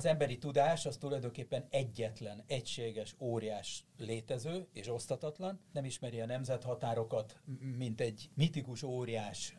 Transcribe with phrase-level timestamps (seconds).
[0.00, 7.40] az emberi tudás az tulajdonképpen egyetlen, egységes, óriás létező és osztatatlan, nem ismeri a nemzethatárokat,
[7.76, 9.56] mint egy mitikus óriás,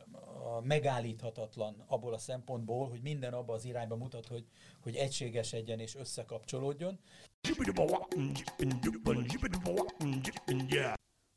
[0.63, 4.45] megállíthatatlan abból a szempontból, hogy minden abba az irányba mutat, hogy,
[4.83, 6.99] hogy egységesedjen és összekapcsolódjon.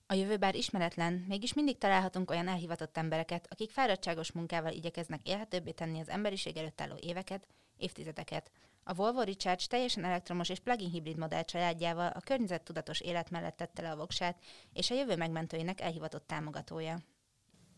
[0.07, 5.71] A jövő bár ismeretlen, mégis mindig találhatunk olyan elhivatott embereket, akik fáradtságos munkával igyekeznek élhetőbbé
[5.71, 7.47] tenni az emberiség előtt álló éveket,
[7.77, 8.51] évtizedeket.
[8.87, 13.83] A Volvo Recharge teljesen elektromos és plug-in hibrid modell családjával a környezettudatos élet mellett tette
[13.83, 14.43] le a voksát,
[14.73, 16.99] és a jövő megmentőinek elhivatott támogatója.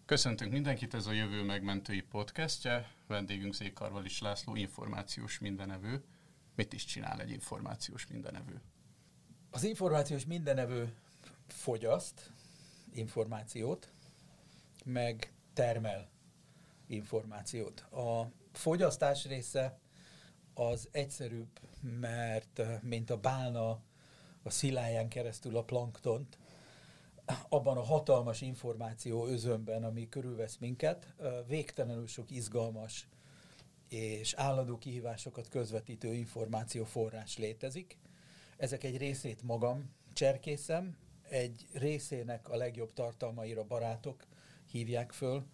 [0.06, 2.90] Köszöntünk mindenkit, ez a Jövő Megmentői podcastje.
[3.06, 6.04] Vendégünk Zékarval is László, információs mindenevő.
[6.54, 8.60] Mit is csinál egy információs mindenevő?
[9.50, 10.94] Az információs mindenevő
[11.46, 12.30] fogyaszt
[12.92, 13.92] információt,
[14.84, 16.08] meg termel
[16.86, 17.80] információt.
[17.80, 19.78] A fogyasztás része
[20.58, 23.80] az egyszerűbb, mert mint a bálna
[24.42, 26.38] a sziláján keresztül a planktont,
[27.48, 31.14] abban a hatalmas információ özönben, ami körülvesz minket,
[31.46, 33.08] végtelenül sok izgalmas
[33.88, 37.98] és állandó kihívásokat közvetítő információforrás létezik.
[38.56, 40.96] Ezek egy részét magam cserkészem,
[41.28, 44.26] egy részének a legjobb tartalmaira barátok
[44.70, 45.46] hívják föl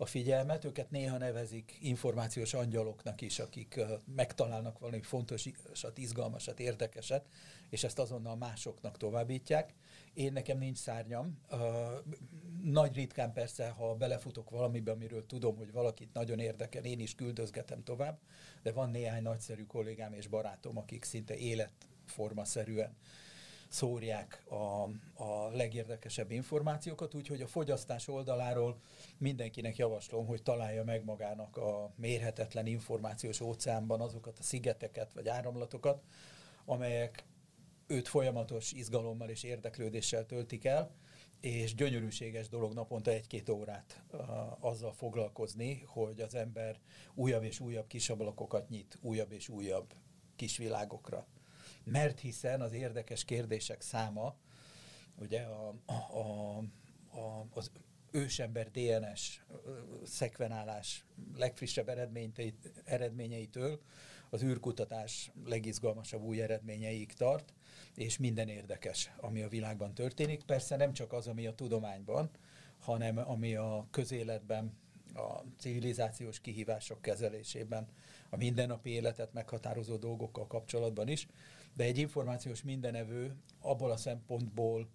[0.00, 3.80] a figyelmet, őket néha nevezik információs angyaloknak is, akik
[4.14, 7.24] megtalálnak valami fontosat, izgalmasat, érdekeset,
[7.70, 9.74] és ezt azonnal másoknak továbbítják.
[10.14, 11.38] Én nekem nincs szárnyam.
[12.62, 17.82] Nagy ritkán persze, ha belefutok valamibe, amiről tudom, hogy valakit nagyon érdekel, én is küldözgetem
[17.82, 18.18] tovább,
[18.62, 22.96] de van néhány nagyszerű kollégám és barátom, akik szinte életformaszerűen
[23.68, 24.88] szórják a,
[25.24, 28.80] a legérdekesebb információkat, úgyhogy a fogyasztás oldaláról
[29.18, 36.02] mindenkinek javaslom, hogy találja meg magának a mérhetetlen információs óceánban azokat a szigeteket vagy áramlatokat,
[36.64, 37.24] amelyek
[37.86, 40.90] őt folyamatos izgalommal és érdeklődéssel töltik el,
[41.40, 44.20] és gyönyörűséges dolog naponta egy-két órát uh,
[44.64, 46.78] azzal foglalkozni, hogy az ember
[47.14, 49.94] újabb és újabb kisablakokat nyit, újabb és újabb
[50.36, 51.26] kisvilágokra
[51.90, 54.36] mert hiszen az érdekes kérdések száma,
[55.20, 56.58] ugye a, a,
[57.18, 57.70] a, az
[58.10, 59.42] ősember DNS
[60.04, 61.04] szekvenálás
[61.36, 61.88] legfrissebb
[62.84, 63.80] eredményeitől
[64.30, 67.52] az űrkutatás legizgalmasabb új eredményeig tart,
[67.94, 70.44] és minden érdekes, ami a világban történik.
[70.44, 72.30] Persze nem csak az, ami a tudományban,
[72.78, 74.72] hanem ami a közéletben,
[75.14, 77.88] a civilizációs kihívások kezelésében,
[78.30, 81.26] a mindennapi életet meghatározó dolgokkal kapcsolatban is
[81.78, 84.88] de egy információs mindenevő abból a szempontból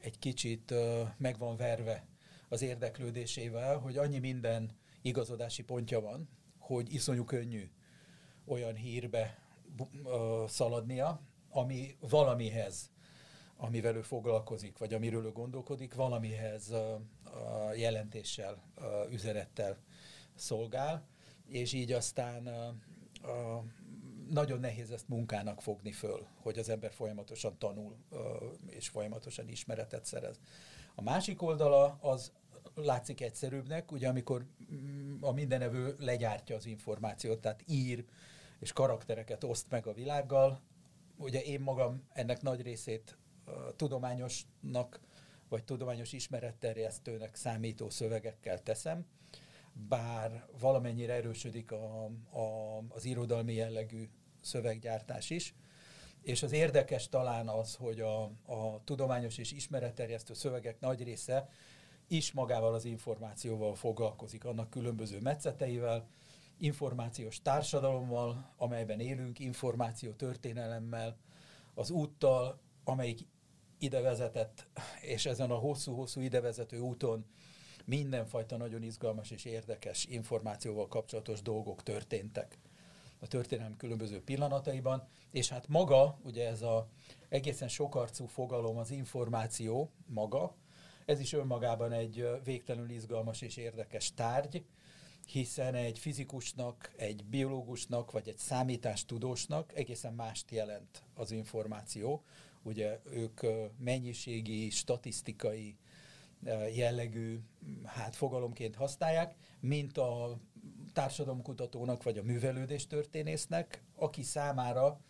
[0.00, 0.74] egy kicsit
[1.16, 2.06] meg van verve
[2.48, 4.70] az érdeklődésével, hogy annyi minden
[5.02, 6.28] igazodási pontja van,
[6.58, 7.70] hogy iszonyú könnyű
[8.46, 9.38] olyan hírbe
[10.46, 12.90] szaladnia, ami valamihez,
[13.56, 16.72] amivel ő foglalkozik, vagy amiről ő gondolkodik, valamihez
[17.76, 18.62] jelentéssel,
[19.10, 19.78] üzenettel
[20.34, 21.08] szolgál,
[21.46, 22.48] és így aztán
[24.30, 27.96] nagyon nehéz ezt munkának fogni föl, hogy az ember folyamatosan tanul
[28.66, 30.40] és folyamatosan ismeretet szerez.
[30.94, 32.32] A másik oldala az
[32.74, 38.04] látszik egyszerűbbnek, ugye amikor mm, a mindenevő legyártja az információt, tehát ír
[38.60, 40.60] és karaktereket oszt meg a világgal.
[41.16, 43.18] Ugye én magam ennek nagy részét
[43.76, 45.00] tudományosnak
[45.48, 49.06] vagy tudományos ismeretterjesztőnek számító szövegekkel teszem,
[49.88, 54.08] bár valamennyire erősödik a, a, az irodalmi jellegű
[54.40, 55.54] szöveggyártás is.
[56.22, 61.48] És az érdekes talán az, hogy a, a tudományos és ismeretterjesztő szövegek nagy része
[62.08, 66.08] is magával az információval foglalkozik, annak különböző metszeteivel,
[66.58, 71.16] információs társadalommal, amelyben élünk, információ történelemmel,
[71.74, 73.26] az úttal, amelyik
[73.78, 74.66] ide vezetett,
[75.00, 77.26] és ezen a hosszú-hosszú idevezető úton
[77.84, 82.58] mindenfajta nagyon izgalmas és érdekes információval kapcsolatos dolgok történtek
[83.20, 86.88] a történelem különböző pillanataiban, és hát maga, ugye ez a
[87.28, 90.54] egészen sokarcú fogalom, az információ maga,
[91.04, 94.64] ez is önmagában egy végtelenül izgalmas és érdekes tárgy,
[95.26, 102.22] hiszen egy fizikusnak, egy biológusnak, vagy egy számítástudósnak egészen mást jelent az információ.
[102.62, 103.40] Ugye ők
[103.78, 105.76] mennyiségi, statisztikai
[106.74, 107.40] jellegű
[107.84, 110.38] hát fogalomként használják, mint a
[110.92, 115.00] társadalomkutatónak vagy a művelődés történésznek, aki számára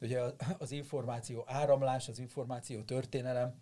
[0.00, 0.20] ugye
[0.58, 3.54] az információ áramlás, az információ történelem,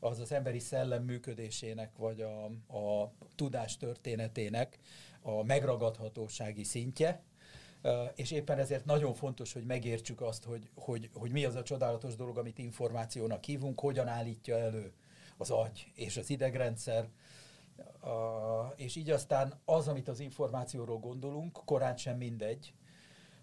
[0.00, 2.44] az az emberi szellem működésének, vagy a,
[2.78, 4.78] a tudás történetének
[5.22, 7.22] a megragadhatósági szintje,
[8.14, 12.16] és éppen ezért nagyon fontos, hogy megértsük azt, hogy, hogy, hogy mi az a csodálatos
[12.16, 14.92] dolog, amit információnak hívunk, hogyan állítja elő
[15.36, 17.08] az agy és az idegrendszer,
[18.76, 22.74] és így aztán az, amit az információról gondolunk, korán sem mindegy,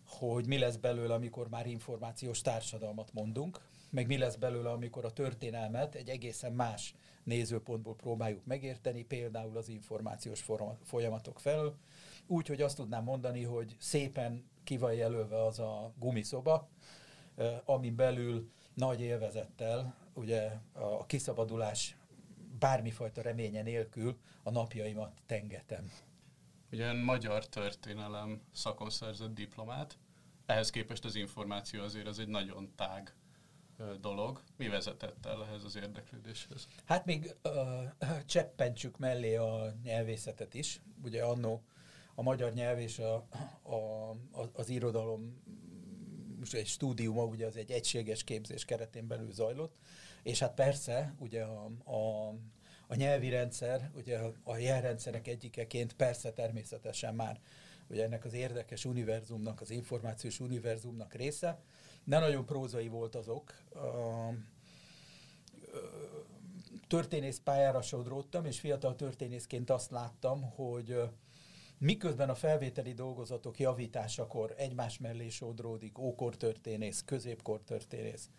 [0.07, 5.13] hogy mi lesz belőle, amikor már információs társadalmat mondunk, meg mi lesz belőle, amikor a
[5.13, 10.45] történelmet egy egészen más nézőpontból próbáljuk megérteni, például az információs
[10.83, 11.75] folyamatok felől.
[12.27, 16.69] Úgy, hogy azt tudnám mondani, hogy szépen ki van jelölve az a gumiszoba,
[17.65, 21.97] amin belül nagy élvezettel ugye a kiszabadulás
[22.61, 25.91] bármifajta reménye nélkül a napjaimat tengetem.
[26.71, 29.97] Ugye magyar történelem szakon szerzett diplomát,
[30.45, 33.15] ehhez képest az információ azért az egy nagyon tág
[34.01, 34.41] dolog.
[34.57, 36.67] Mi vezetett el ehhez az érdeklődéshez?
[36.85, 40.81] Hát még uh, cseppentsük mellé a nyelvészetet is.
[41.03, 41.63] Ugye annó
[42.15, 43.15] a magyar nyelv és a,
[43.63, 44.11] a,
[44.53, 45.41] az irodalom
[46.39, 49.75] most egy stúdiuma, ugye az egy egységes képzés keretén belül zajlott,
[50.23, 52.27] és hát persze, ugye a, a,
[52.87, 57.39] a nyelvi rendszer, ugye a jelrendszerek egyikeként persze természetesen már
[57.89, 61.59] ugye ennek az érdekes univerzumnak, az információs univerzumnak része,
[62.03, 63.53] de nagyon prózai volt azok.
[66.87, 71.01] Történész pályára sodródtam, és fiatal történészként azt láttam, hogy
[71.77, 78.29] miközben a felvételi dolgozatok javításakor egymás mellé sodródik ókor történész, középkor történész,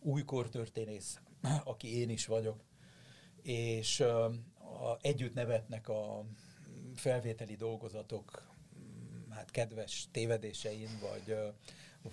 [0.00, 1.20] újkor történész,
[1.64, 2.64] aki én is vagyok,
[3.42, 4.04] és
[5.00, 6.24] együtt nevetnek a
[6.94, 8.48] felvételi dolgozatok
[9.30, 11.36] hát kedves tévedésein, vagy,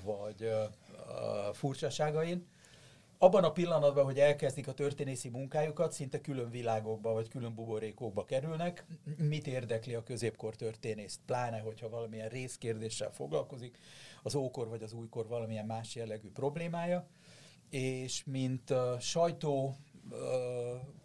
[0.04, 0.52] vagy
[1.54, 2.48] furcsaságain.
[3.20, 8.86] Abban a pillanatban, hogy elkezdik a történészi munkájukat, szinte külön világokba vagy külön buborékokba kerülnek.
[9.18, 11.20] Mit érdekli a középkor történészt?
[11.26, 13.78] Pláne, hogyha valamilyen részkérdéssel foglalkozik,
[14.24, 17.08] az ókor vagy az újkor valamilyen más jellegű problémája.
[17.70, 19.76] És mint uh, sajtó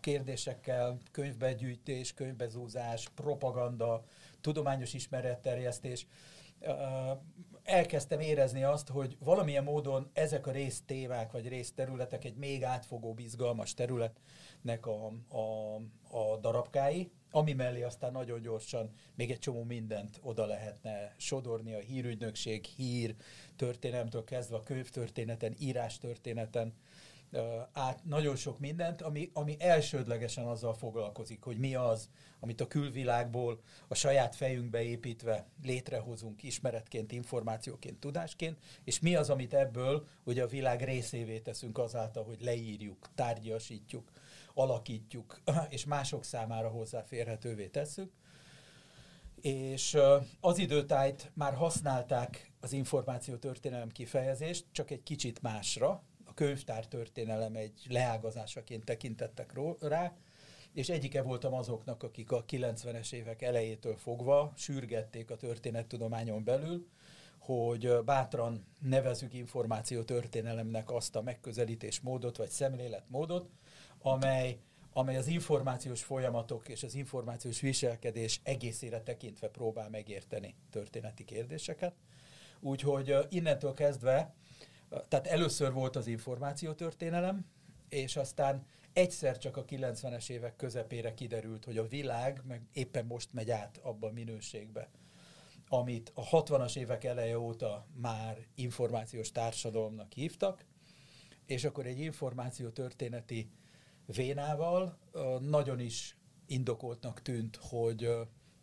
[0.00, 4.04] kérdésekkel, könyvbegyűjtés, könyvbezúzás, propaganda,
[4.40, 6.06] tudományos ismeretterjesztés,
[7.62, 13.74] elkezdtem érezni azt, hogy valamilyen módon ezek a résztémák vagy részterületek egy még átfogóbb, izgalmas
[13.74, 15.74] területnek a, a,
[16.18, 21.78] a darabkái, ami mellé aztán nagyon gyorsan még egy csomó mindent oda lehetne sodorni, a
[21.78, 23.14] hírügynökség, hír
[23.56, 26.72] történelemtől kezdve a könyvtörténeten, írás történeten,
[27.72, 32.08] át nagyon sok mindent, ami, ami elsődlegesen azzal foglalkozik, hogy mi az,
[32.40, 39.54] amit a külvilágból a saját fejünkbe építve létrehozunk ismeretként, információként, tudásként, és mi az, amit
[39.54, 44.10] ebből ugye a világ részévé teszünk azáltal, hogy leírjuk, tárgyasítjuk,
[44.54, 48.12] alakítjuk, és mások számára hozzáférhetővé tesszük.
[49.40, 49.98] És
[50.40, 57.56] az időtájt már használták az információ történelem kifejezést, csak egy kicsit másra, a könyvtár történelem
[57.56, 60.12] egy leágazásaként tekintettek rá,
[60.72, 66.86] és egyike voltam azoknak, akik a 90-es évek elejétől fogva sürgették a történettudományon belül,
[67.38, 73.50] hogy bátran nevezük információ történelemnek azt a megközelítésmódot vagy szemléletmódot,
[74.02, 74.58] amely,
[74.92, 81.94] amely az információs folyamatok és az információs viselkedés egészére tekintve próbál megérteni történeti kérdéseket.
[82.60, 84.34] Úgyhogy innentől kezdve
[85.08, 87.46] tehát először volt az információtörténelem,
[87.88, 93.32] és aztán egyszer csak a 90-es évek közepére kiderült, hogy a világ meg éppen most
[93.32, 94.90] megy át abba a minőségbe,
[95.68, 100.64] amit a 60-as évek eleje óta már információs társadalomnak hívtak,
[101.46, 103.50] és akkor egy információtörténeti
[104.06, 104.98] vénával
[105.40, 106.16] nagyon is
[106.46, 108.08] indokoltnak tűnt, hogy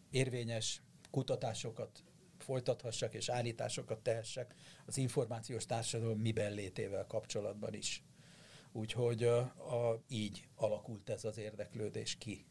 [0.10, 0.82] érvényes
[1.12, 2.04] kutatásokat
[2.38, 4.56] folytathassak és állításokat tehessek
[4.86, 8.04] az információs társadalom miben létével kapcsolatban is.
[8.72, 12.46] Úgyhogy a, a, így alakult ez az érdeklődés ki.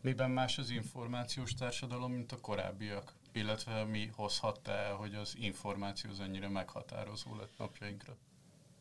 [0.00, 3.14] Miben más az információs társadalom, mint a korábbiak?
[3.32, 8.16] Illetve mi hozhatta el, hogy az információ az ennyire meghatározó lett napjainkra?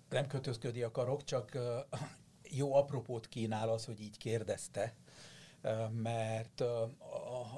[0.10, 1.58] Nem kötözködni akarok, csak
[2.52, 4.94] jó apropót kínál az, hogy így kérdezte,
[5.92, 6.64] mert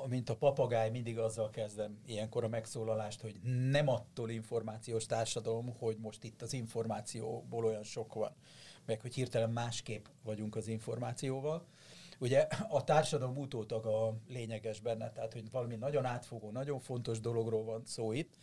[0.08, 5.98] mint a papagáj mindig azzal kezdem ilyenkor a megszólalást, hogy nem attól információs társadalom, hogy
[5.98, 8.32] most itt az információból olyan sok van,
[8.86, 11.66] meg hogy hirtelen másképp vagyunk az információval.
[12.20, 17.64] Ugye a társadalom utótag a lényeges benne, tehát hogy valami nagyon átfogó, nagyon fontos dologról
[17.64, 18.36] van szó itt,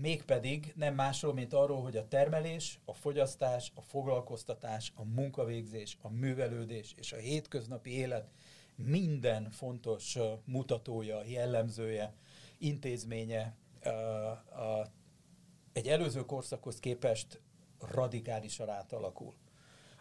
[0.00, 6.08] mégpedig nem másról, mint arról, hogy a termelés, a fogyasztás, a foglalkoztatás, a munkavégzés, a
[6.08, 8.30] művelődés és a hétköznapi élet
[8.74, 12.14] minden fontos mutatója, jellemzője,
[12.58, 13.56] intézménye
[15.72, 17.40] egy előző korszakhoz képest
[17.78, 19.34] radikálisan átalakul.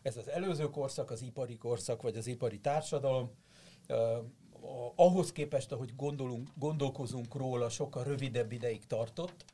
[0.02, 3.32] Ez az előző korszak, az ipari korszak, vagy az ipari társadalom,
[4.96, 9.46] ahhoz képest, ahogy gondolunk, gondolkozunk róla, sokkal rövidebb ideig tartott,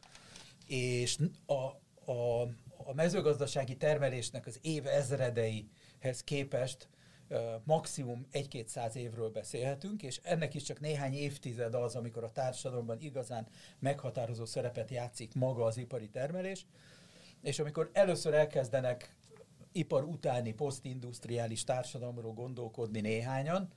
[0.68, 1.54] és a,
[2.12, 2.42] a,
[2.78, 6.88] a mezőgazdasági termelésnek az év ezredeihez képest
[7.64, 13.02] maximum egy-két száz évről beszélhetünk, és ennek is csak néhány évtized az, amikor a társadalomban
[13.02, 13.48] igazán
[13.80, 16.66] meghatározó szerepet játszik maga az ipari termelés,
[17.42, 19.16] és amikor először elkezdenek
[19.72, 23.70] ipar utáni posztindustriális társadalomról gondolkodni néhányan,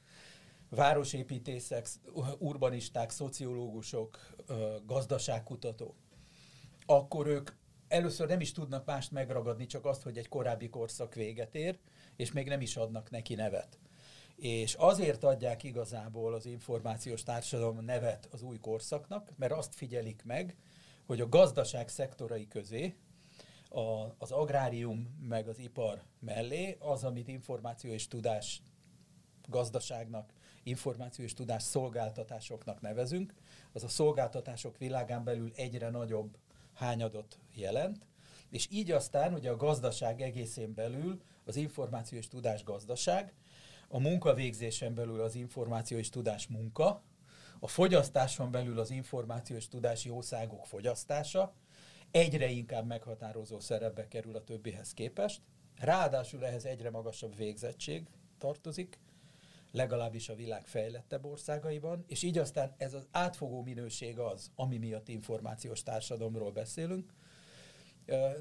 [0.75, 1.89] városépítészek,
[2.39, 4.35] urbanisták, szociológusok,
[4.87, 5.95] gazdaságkutatók,
[6.87, 7.51] akkor ők
[7.89, 11.79] először nem is tudnak mást megragadni, csak azt, hogy egy korábbi korszak véget ér,
[12.17, 13.79] és még nem is adnak neki nevet.
[14.37, 20.57] És azért adják igazából az információs társadalom nevet az új korszaknak, mert azt figyelik meg,
[21.07, 22.95] hogy a gazdaság szektorai közé,
[23.69, 28.63] a, az agrárium meg az ipar mellé az, amit információ és tudás
[29.49, 30.33] gazdaságnak,
[30.65, 33.35] információ és tudás szolgáltatásoknak nevezünk,
[33.73, 36.37] az a szolgáltatások világán belül egyre nagyobb
[36.75, 38.07] hányadot jelent,
[38.51, 43.35] és így aztán ugye a gazdaság egészén belül az információ és tudás gazdaság,
[43.89, 47.03] a munkavégzésen belül az információ és tudás munka,
[47.59, 51.55] a fogyasztáson belül az információ és tudás jószágok fogyasztása,
[52.11, 55.41] egyre inkább meghatározó szerepbe kerül a többihez képest,
[55.79, 58.07] ráadásul ehhez egyre magasabb végzettség
[58.39, 58.99] tartozik,
[59.75, 65.09] legalábbis a világ fejlettebb országaiban, és így aztán ez az átfogó minőség az, ami miatt
[65.09, 67.13] információs társadalomról beszélünk.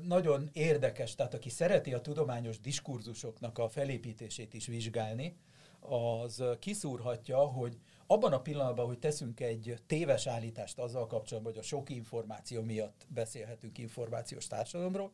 [0.01, 5.37] Nagyon érdekes, tehát aki szereti a tudományos diskurzusoknak a felépítését is vizsgálni,
[5.79, 11.65] az kiszúrhatja, hogy abban a pillanatban, hogy teszünk egy téves állítást azzal kapcsolatban, hogy a
[11.65, 15.11] sok információ miatt beszélhetünk információs társadalomról,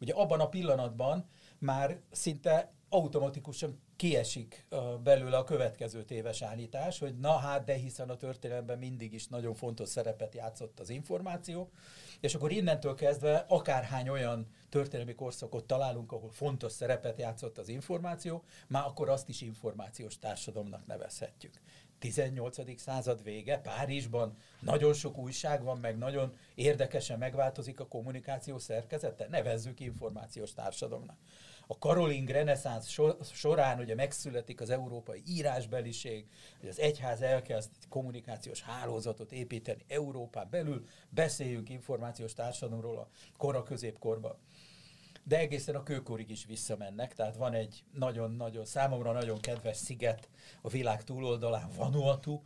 [0.00, 1.28] ugye abban a pillanatban
[1.62, 4.66] már szinte automatikusan kiesik
[5.02, 9.54] belőle a következő téves állítás, hogy na hát, de hiszen a történelemben mindig is nagyon
[9.54, 11.70] fontos szerepet játszott az információ,
[12.20, 18.44] és akkor innentől kezdve akárhány olyan történelmi korszakot találunk, ahol fontos szerepet játszott az információ,
[18.66, 21.60] már akkor azt is információs társadalomnak nevezhetjük.
[21.98, 22.80] 18.
[22.80, 29.80] század vége, Párizsban nagyon sok újság van, meg nagyon érdekesen megváltozik a kommunikáció szerkezete, nevezzük
[29.80, 31.18] információs társadalomnak
[31.72, 32.98] a karoling reneszánsz
[33.32, 36.26] során ugye megszületik az európai írásbeliség,
[36.60, 44.36] hogy az egyház elkezd kommunikációs hálózatot építeni Európán belül, beszéljünk információs társadalomról a kora középkorban.
[45.24, 50.28] De egészen a kőkorig is visszamennek, tehát van egy nagyon-nagyon, számomra nagyon kedves sziget
[50.60, 52.42] a világ túloldalán, Vanuatu,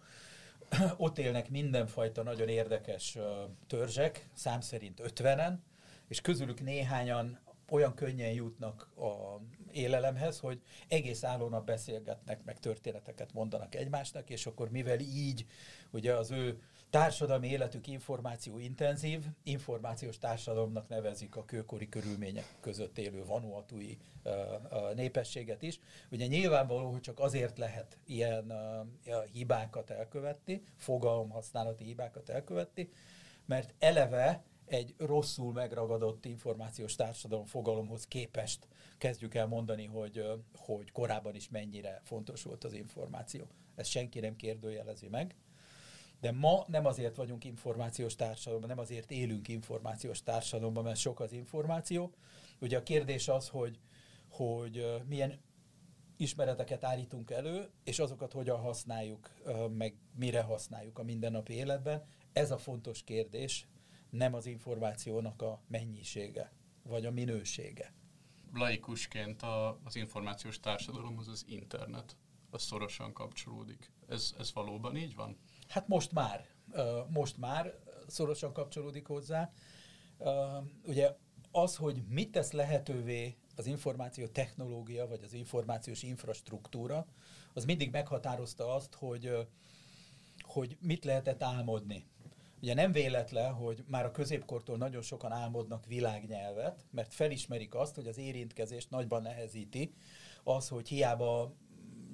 [0.97, 3.19] ott élnek mindenfajta nagyon érdekes
[3.67, 5.65] törzsek, szám szerint ötvenen,
[6.09, 7.39] és közülük néhányan
[7.71, 9.41] olyan könnyen jutnak a
[9.73, 15.47] élelemhez, hogy egész állónap beszélgetnek, meg történeteket mondanak egymásnak, és akkor mivel így
[15.91, 16.59] ugye az ő
[16.91, 24.33] társadalmi életük információ intenzív, információs társadalomnak nevezik a kőkori körülmények között élő vanuatui uh,
[24.71, 25.81] uh, népességet is.
[26.11, 28.53] Ugye nyilvánvaló, hogy csak azért lehet ilyen
[29.07, 32.89] uh, hibákat elkövetni, fogalomhasználati hibákat elkövetni,
[33.47, 38.69] mert eleve egy rosszul megragadott információs társadalom fogalomhoz képest
[38.99, 43.47] kezdjük el mondani, hogy, hogy korábban is mennyire fontos volt az információ.
[43.75, 45.35] Ezt senki nem kérdőjelezi meg.
[46.21, 51.33] De ma nem azért vagyunk információs társadalomban, nem azért élünk információs társadalomban, mert sok az
[51.33, 52.13] információ.
[52.61, 53.79] Ugye a kérdés az, hogy,
[54.29, 55.41] hogy milyen
[56.17, 59.31] ismereteket állítunk elő, és azokat hogyan használjuk,
[59.77, 62.05] meg mire használjuk a mindennapi életben.
[62.33, 63.67] Ez a fontos kérdés,
[64.17, 67.93] nem az információnak a mennyisége, vagy a minősége.
[68.53, 72.17] Laikusként a, az információs társadalomhoz az internet
[72.51, 73.93] az szorosan kapcsolódik.
[74.09, 75.37] Ez, ez valóban így van?
[75.69, 76.47] Hát most már.
[77.09, 79.53] Most már szorosan kapcsolódik hozzá.
[80.85, 81.17] Ugye
[81.51, 87.07] az, hogy mit tesz lehetővé az információ technológia, vagy az információs infrastruktúra,
[87.55, 89.49] az mindig meghatározta azt, hogy,
[90.41, 92.07] hogy mit lehetett álmodni.
[92.63, 98.07] Ugye nem véletlen, hogy már a középkortól nagyon sokan álmodnak világnyelvet, mert felismerik azt, hogy
[98.07, 99.95] az érintkezést nagyban nehezíti
[100.45, 101.55] az, hogy hiába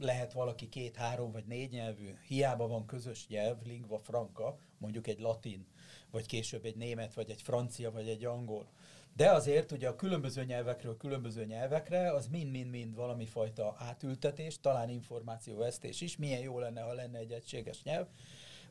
[0.00, 5.20] lehet valaki két, három vagy négy nyelvű, hiába van közös nyelv, lingva franca, mondjuk egy
[5.20, 5.66] latin,
[6.10, 8.68] vagy később egy német, vagy egy francia, vagy egy angol.
[9.16, 16.00] De azért ugye a különböző nyelvekről különböző nyelvekre az mind-mind-mind valami fajta átültetés, talán információvesztés
[16.00, 18.06] is, milyen jó lenne, ha lenne egy egységes nyelv,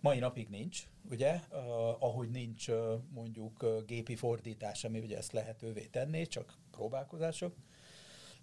[0.01, 1.59] Mai napig nincs, ugye, uh,
[2.03, 7.55] ahogy nincs uh, mondjuk uh, gépi fordítás, ami ugye ezt lehetővé tenné, csak próbálkozások.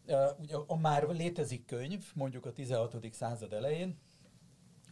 [0.06, 3.12] Uh, ugye a már létezik könyv, mondjuk a 16.
[3.12, 3.98] század elején,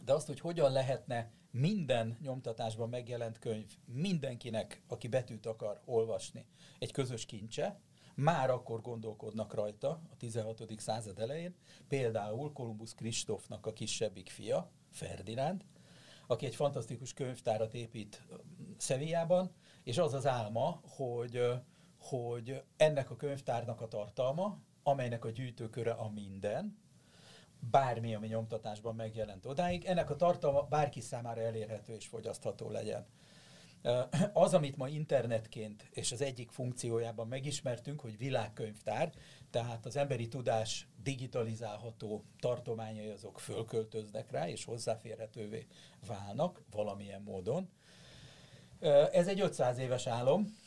[0.05, 6.45] de azt, hogy hogyan lehetne minden nyomtatásban megjelent könyv mindenkinek, aki betűt akar olvasni,
[6.79, 7.79] egy közös kincse,
[8.15, 10.73] már akkor gondolkodnak rajta a 16.
[10.77, 11.55] század elején,
[11.87, 15.65] például Kolumbusz Kristófnak a kisebbik fia, Ferdinánd,
[16.27, 18.27] aki egy fantasztikus könyvtárat épít
[18.77, 19.51] Szevijában,
[19.83, 21.53] és az az álma, hogy,
[21.99, 26.77] hogy ennek a könyvtárnak a tartalma, amelynek a gyűjtőköre a minden,
[27.59, 33.05] bármi, ami nyomtatásban megjelent odáig, ennek a tartalma bárki számára elérhető és fogyasztható legyen.
[34.33, 39.11] Az, amit ma internetként és az egyik funkciójában megismertünk, hogy világkönyvtár,
[39.49, 45.67] tehát az emberi tudás digitalizálható tartományai azok fölköltöznek rá, és hozzáférhetővé
[46.07, 47.69] válnak valamilyen módon.
[49.11, 50.57] Ez egy 500 éves álom,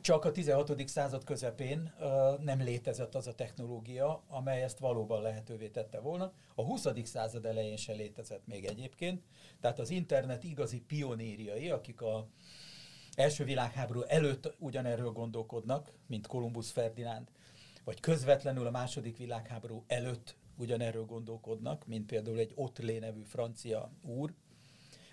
[0.00, 0.88] csak a 16.
[0.88, 1.94] század közepén
[2.40, 6.32] nem létezett az a technológia, amely ezt valóban lehetővé tette volna.
[6.54, 6.86] A 20.
[7.04, 9.22] század elején se létezett még egyébként,
[9.60, 12.28] tehát az internet igazi pionériai, akik a
[13.14, 17.28] első világháború előtt ugyanerről gondolkodnak, mint Kolumbusz Ferdinánd,
[17.84, 24.34] vagy közvetlenül a második világháború előtt ugyanerről gondolkodnak, mint például egy Otlé nevű francia úr,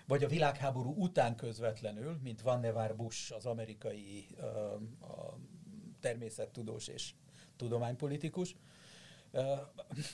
[0.07, 4.27] vagy a világháború után közvetlenül, mint Van Nevar Bush, az amerikai
[5.01, 5.37] a
[5.99, 7.13] természettudós és
[7.55, 8.55] tudománypolitikus.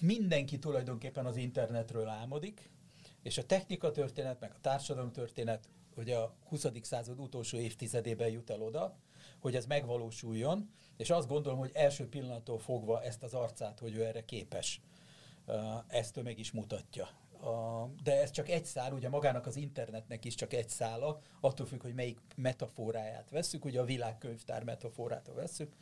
[0.01, 2.69] Mindenki tulajdonképpen az internetről álmodik,
[3.23, 6.65] és a technika történet, meg a társadalom történet hogy a 20.
[6.81, 8.95] század utolsó évtizedében jut el oda,
[9.47, 14.05] hogy ez megvalósuljon, és azt gondolom, hogy első pillanattól fogva ezt az arcát, hogy ő
[14.05, 14.81] erre képes,
[15.87, 17.09] ezt ő meg is mutatja.
[18.03, 21.81] De ez csak egy szál, ugye magának az internetnek is csak egy szála, attól függ,
[21.81, 25.75] hogy melyik metaforáját vesszük, ugye a világkönyvtár metaforát vesszük,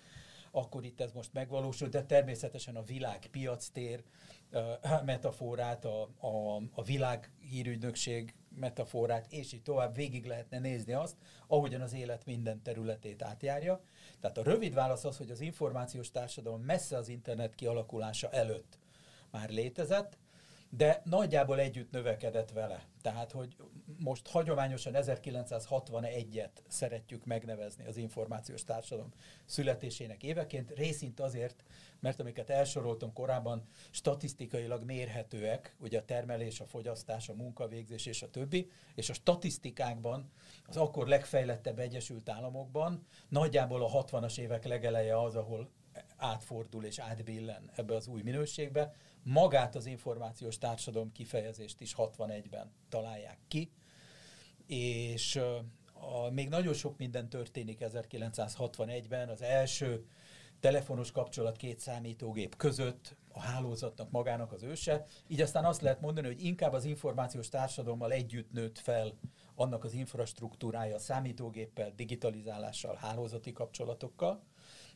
[0.51, 4.03] akkor itt ez most megvalósul, de természetesen a világ piactér
[5.05, 11.15] metaforát, a, a, a világ hírügynökség metaforát, és így tovább végig lehetne nézni azt,
[11.47, 13.81] ahogyan az élet minden területét átjárja.
[14.19, 18.79] Tehát a rövid válasz az, hogy az információs társadalom messze az internet kialakulása előtt
[19.31, 20.17] már létezett,
[20.77, 22.85] de nagyjából együtt növekedett vele.
[23.01, 23.55] Tehát, hogy
[23.99, 29.11] most hagyományosan 1961-et szeretjük megnevezni az információs társadalom
[29.45, 31.63] születésének éveként, részint azért,
[31.99, 38.29] mert amiket elsoroltam korábban, statisztikailag mérhetőek, ugye a termelés, a fogyasztás, a munkavégzés és a
[38.29, 40.31] többi, és a statisztikákban,
[40.67, 45.69] az akkor legfejlettebb Egyesült Államokban nagyjából a 60-as évek legeleje az, ahol
[46.17, 48.93] átfordul és átbillen ebbe az új minőségbe.
[49.27, 53.71] Magát az információs társadalom kifejezést is 61-ben találják ki,
[54.67, 55.35] és
[55.93, 59.29] a, még nagyon sok minden történik 1961-ben.
[59.29, 60.05] Az első
[60.59, 65.05] telefonos kapcsolat két számítógép között, a hálózatnak magának az őse.
[65.27, 69.17] Így aztán azt lehet mondani, hogy inkább az információs társadalommal együtt nőtt fel
[69.55, 74.43] annak az infrastruktúrája számítógéppel, digitalizálással, hálózati kapcsolatokkal.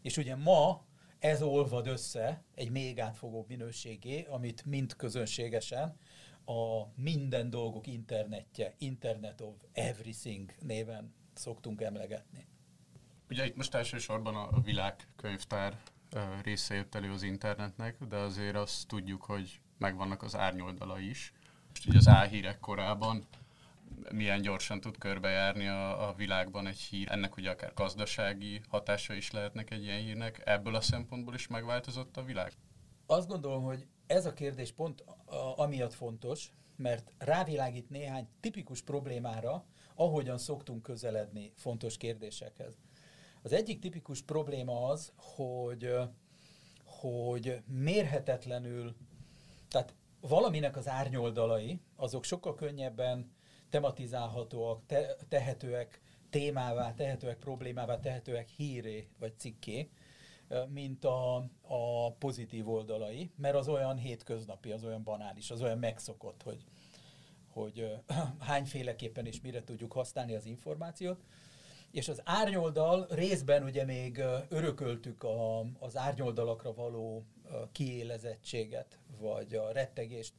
[0.01, 0.85] És ugye ma
[1.19, 5.97] ez olvad össze egy még átfogóbb minőségé, amit mind közönségesen
[6.45, 12.47] a minden dolgok internetje, Internet of Everything néven szoktunk emlegetni.
[13.29, 15.81] Ugye itt most elsősorban a világkönyvtár
[16.43, 21.33] része jött elő az internetnek, de azért azt tudjuk, hogy megvannak az árnyoldala is.
[21.69, 23.27] Most ugye az álhírek korában
[24.11, 27.11] milyen gyorsan tud körbejárni a, a világban egy hír.
[27.11, 30.41] Ennek ugye akár gazdasági hatása is lehetnek egy ilyen hírnek.
[30.45, 32.53] Ebből a szempontból is megváltozott a világ?
[33.05, 35.03] Azt gondolom, hogy ez a kérdés pont
[35.55, 42.77] amiatt fontos, mert rávilágít néhány tipikus problémára, ahogyan szoktunk közeledni fontos kérdésekhez.
[43.41, 45.93] Az egyik tipikus probléma az, hogy,
[46.83, 48.95] hogy mérhetetlenül,
[49.67, 53.31] tehát valaminek az árnyoldalai, azok sokkal könnyebben
[53.69, 59.89] tematizálhatóak, te, tehetőek témává, tehetőek problémává, tehetőek híré vagy cikké,
[60.67, 66.43] mint a, a pozitív oldalai, mert az olyan hétköznapi, az olyan banális, az olyan megszokott,
[66.43, 66.63] hogy,
[67.51, 67.95] hogy
[68.39, 71.23] hányféleképpen és mire tudjuk használni az információt.
[71.91, 77.25] És az árnyoldal részben ugye még örököltük a, az árnyoldalakra való
[77.71, 80.33] kiélezettséget, vagy a rettegést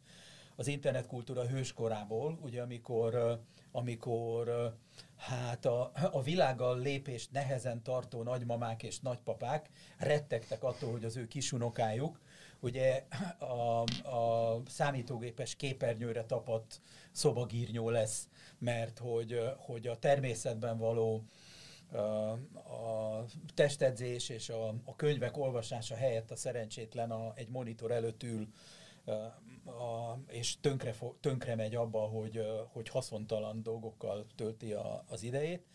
[0.61, 3.41] az internetkultúra hőskorából, ugye amikor,
[3.73, 4.75] amikor
[5.17, 11.27] hát a, a világgal lépést nehezen tartó nagymamák és nagypapák rettegtek attól, hogy az ő
[11.27, 12.21] kisunokájuk
[12.61, 13.05] ugye
[13.39, 13.81] a,
[14.17, 16.81] a számítógépes képernyőre tapadt
[17.13, 21.25] szobagírnyó lesz, mert hogy, hogy a természetben való
[22.55, 28.49] a testedzés és a, a könyvek olvasása helyett a szerencsétlen a, egy monitor előtt ül,
[29.79, 35.67] a, és tönkre, tönkre megy abba, hogy, hogy haszontalan dolgokkal tölti a, az idejét.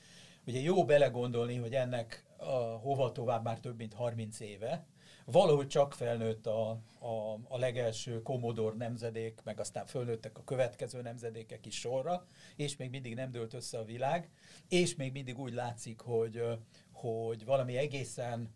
[0.47, 4.86] Ugye jó belegondolni, hogy ennek a, hova tovább már több mint 30 éve,
[5.25, 11.65] valahogy csak felnőtt a, a, a legelső Commodore nemzedék, meg aztán fölnőttek a következő nemzedékek
[11.65, 14.29] is sorra, és még mindig nem dőlt össze a világ,
[14.69, 16.43] és még mindig úgy látszik, hogy,
[16.91, 18.53] hogy valami egészen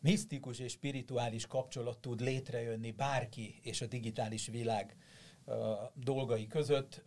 [0.00, 4.96] misztikus és spirituális kapcsolat tud létrejönni bárki és a digitális világ
[5.94, 7.02] dolgai között.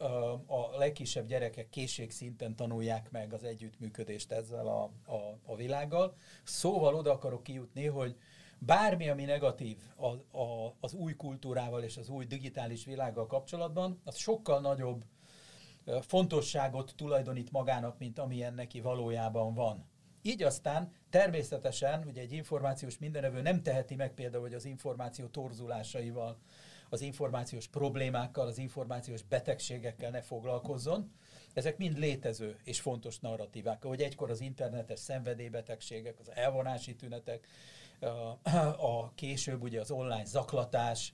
[0.47, 6.15] A legkisebb gyerekek készségszinten tanulják meg az együttműködést ezzel a, a, a világgal.
[6.43, 8.15] Szóval oda akarok kijutni, hogy
[8.59, 14.15] bármi, ami negatív a, a, az új kultúrával és az új digitális világgal kapcsolatban, az
[14.15, 15.05] sokkal nagyobb
[16.01, 19.85] fontosságot tulajdonít magának, mint amilyen neki valójában van.
[20.25, 26.37] Így aztán természetesen, hogy egy információs mindenevő nem teheti meg például, hogy az információ torzulásaival,
[26.89, 31.11] az információs problémákkal, az információs betegségekkel ne foglalkozzon.
[31.53, 33.85] Ezek mind létező és fontos narratívák.
[33.85, 37.47] Ahogy egykor az internetes szenvedélybetegségek, az elvonási tünetek,
[38.77, 41.13] a később ugye az online zaklatás,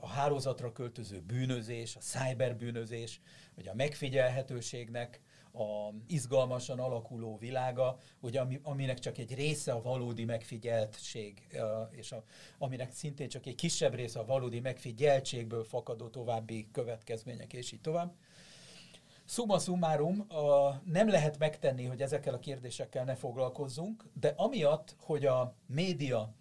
[0.00, 3.20] a hálózatra költöző bűnözés, a cyberbűnözés,
[3.56, 5.20] ugye a megfigyelhetőségnek
[5.58, 11.46] a izgalmasan alakuló világa, ugye, ami, aminek csak egy része a valódi megfigyeltség,
[11.90, 12.22] és a,
[12.58, 18.14] aminek szintén csak egy kisebb része a valódi megfigyeltségből fakadó további következmények, és így tovább.
[19.24, 20.26] Summa summarum,
[20.84, 26.34] nem lehet megtenni, hogy ezekkel a kérdésekkel ne foglalkozzunk, de amiatt, hogy a média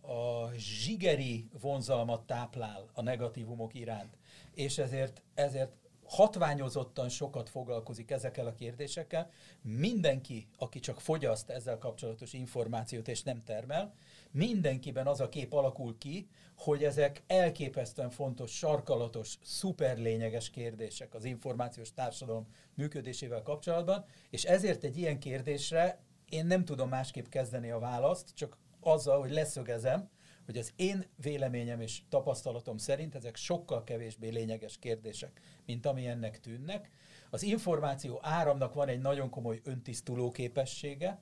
[0.00, 4.16] a zsigeri vonzalmat táplál a negatívumok iránt,
[4.54, 5.72] és ezért, ezért
[6.12, 9.30] hatványozottan sokat foglalkozik ezekkel a kérdésekkel.
[9.62, 13.94] Mindenki, aki csak fogyaszt ezzel kapcsolatos információt és nem termel,
[14.30, 21.92] mindenkiben az a kép alakul ki, hogy ezek elképesztően fontos, sarkalatos, szuperlényeges kérdések az információs
[21.92, 28.34] társadalom működésével kapcsolatban, és ezért egy ilyen kérdésre én nem tudom másképp kezdeni a választ,
[28.34, 30.08] csak azzal, hogy leszögezem,
[30.52, 36.40] hogy az én véleményem és tapasztalatom szerint ezek sokkal kevésbé lényeges kérdések, mint ami ennek
[36.40, 36.90] tűnnek.
[37.30, 41.20] Az információ áramnak van egy nagyon komoly öntisztuló képessége,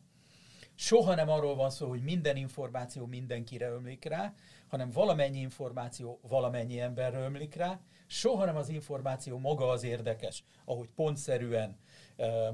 [0.74, 4.34] soha nem arról van szó, hogy minden információ mindenkire ömlik rá,
[4.68, 10.88] hanem valamennyi információ valamennyi emberre ömlik rá, soha nem az információ maga az érdekes, ahogy
[10.94, 11.78] pontszerűen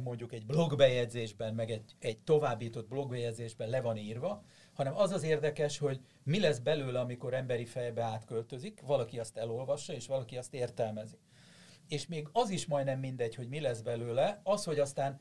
[0.03, 4.45] mondjuk egy blogbejegyzésben, meg egy, egy továbbított blogbejegyzésben le van írva,
[4.77, 9.93] hanem az az érdekes, hogy mi lesz belőle, amikor emberi fejbe átköltözik, valaki azt elolvassa,
[9.93, 11.19] és valaki azt értelmezi.
[11.89, 15.21] És még az is majdnem mindegy, hogy mi lesz belőle, az, hogy aztán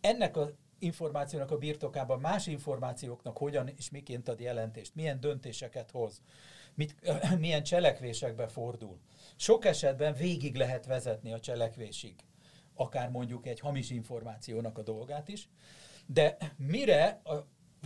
[0.00, 6.22] ennek az információnak a birtokában más információknak hogyan és miként ad jelentést, milyen döntéseket hoz,
[6.74, 6.94] mit,
[7.38, 8.98] milyen cselekvésekbe fordul.
[9.36, 12.14] Sok esetben végig lehet vezetni a cselekvésig,
[12.74, 15.48] akár mondjuk egy hamis információnak a dolgát is,
[16.06, 17.34] de mire a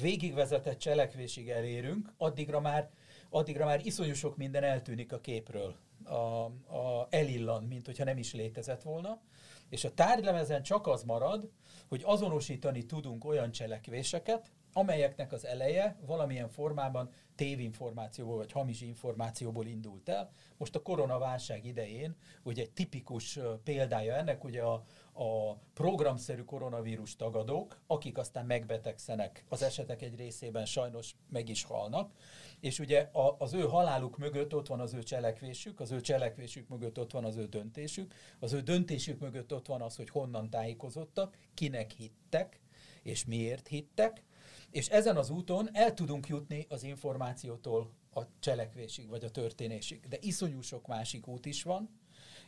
[0.00, 2.90] végigvezetett cselekvésig elérünk, addigra már,
[3.30, 8.32] addigra már iszonyú sok minden eltűnik a képről, a, a, elillan, mint hogyha nem is
[8.32, 9.20] létezett volna,
[9.68, 11.50] és a tárgylemezen csak az marad,
[11.88, 20.09] hogy azonosítani tudunk olyan cselekvéseket, amelyeknek az eleje valamilyen formában tévinformációból vagy hamis információból indult
[20.09, 20.31] el.
[20.57, 27.81] Most a koronaválság idején ugye egy tipikus példája ennek ugye a, a programszerű koronavírus tagadók,
[27.87, 32.12] akik aztán megbetegszenek, az esetek egy részében sajnos meg is halnak,
[32.61, 36.68] és ugye a, az ő haláluk mögött ott van az ő cselekvésük, az ő cselekvésük
[36.68, 40.51] mögött ott van az ő döntésük, az ő döntésük mögött ott van az, hogy honnan
[40.51, 42.61] tájékozottak, kinek hittek,
[43.03, 44.23] és miért hittek,
[44.71, 50.09] és ezen az úton el tudunk jutni az információtól a cselekvésig, vagy a történésig.
[50.09, 51.90] De iszonyú sok másik út is van,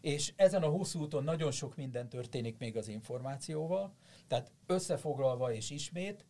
[0.01, 3.95] és ezen a hosszú úton nagyon sok minden történik még az információval,
[4.27, 6.25] tehát összefoglalva és ismét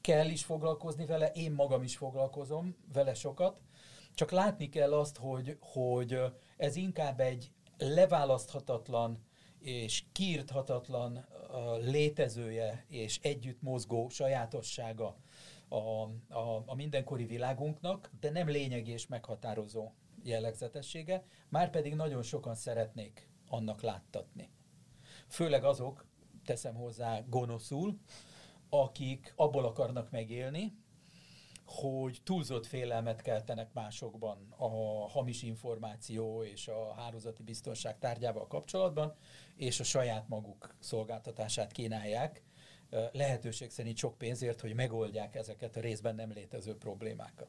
[0.00, 3.60] kell is foglalkozni vele, én magam is foglalkozom vele sokat,
[4.14, 6.20] csak látni kell azt, hogy, hogy
[6.56, 9.24] ez inkább egy leválaszthatatlan
[9.58, 11.26] és kiirthatatlan
[11.80, 15.16] létezője és együtt mozgó sajátossága
[15.68, 15.76] a,
[16.28, 19.90] a, a mindenkori világunknak, de nem lényegi és meghatározó
[20.22, 24.50] jellegzetessége, már pedig nagyon sokan szeretnék annak láttatni.
[25.28, 26.06] Főleg azok,
[26.44, 27.98] teszem hozzá gonoszul,
[28.82, 30.82] akik abból akarnak megélni,
[31.64, 34.68] hogy túlzott félelmet keltenek másokban a
[35.08, 39.14] hamis információ és a hálózati biztonság tárgyával kapcsolatban,
[39.56, 42.42] és a saját maguk szolgáltatását kínálják
[43.12, 47.48] lehetőség szerint sok pénzért, hogy megoldják ezeket a részben nem létező problémákat.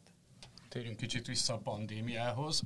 [0.70, 2.62] Térjünk kicsit vissza a pandémiához.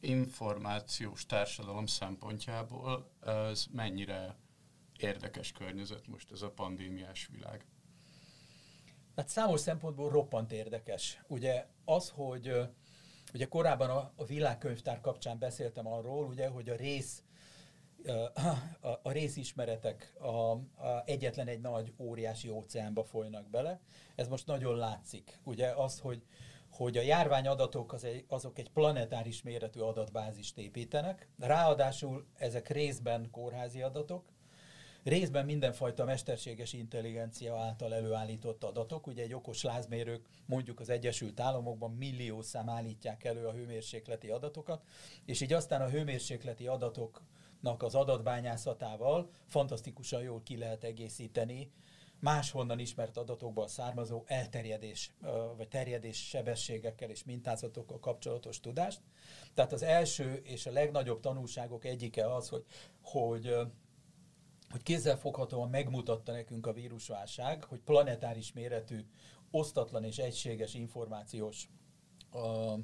[0.00, 3.10] Információs társadalom szempontjából
[3.50, 4.36] ez mennyire
[5.06, 7.66] érdekes környezet most ez a pandémiás világ?
[9.16, 11.22] Hát számos szempontból roppant érdekes.
[11.26, 12.52] Ugye az, hogy
[13.34, 17.22] ugye korábban a, a világkönyvtár kapcsán beszéltem arról, ugye, hogy a rész
[18.80, 20.50] a, a részismeretek a,
[20.86, 23.80] a egyetlen egy nagy óriási óceánba folynak bele.
[24.14, 25.38] Ez most nagyon látszik.
[25.44, 26.22] Ugye az, hogy,
[26.70, 33.82] hogy a járványadatok az egy, azok egy planetáris méretű adatbázist építenek, ráadásul ezek részben kórházi
[33.82, 34.32] adatok,
[35.04, 39.06] részben mindenfajta mesterséges intelligencia által előállított adatok.
[39.06, 44.82] Ugye egy okos lázmérők mondjuk az Egyesült Államokban millió szám állítják elő a hőmérsékleti adatokat,
[45.24, 51.70] és így aztán a hőmérsékleti adatoknak az adatbányászatával fantasztikusan jól ki lehet egészíteni
[52.24, 55.12] máshonnan ismert adatokból származó elterjedés,
[55.56, 59.00] vagy terjedés sebességekkel és mintázatokkal kapcsolatos tudást.
[59.54, 62.64] Tehát az első és a legnagyobb tanulságok egyike az, hogy,
[63.02, 63.56] hogy
[64.74, 69.04] hogy kézzelfoghatóan megmutatta nekünk a vírusválság, hogy planetáris méretű,
[69.50, 71.68] osztatlan és egységes információs
[72.32, 72.80] uh,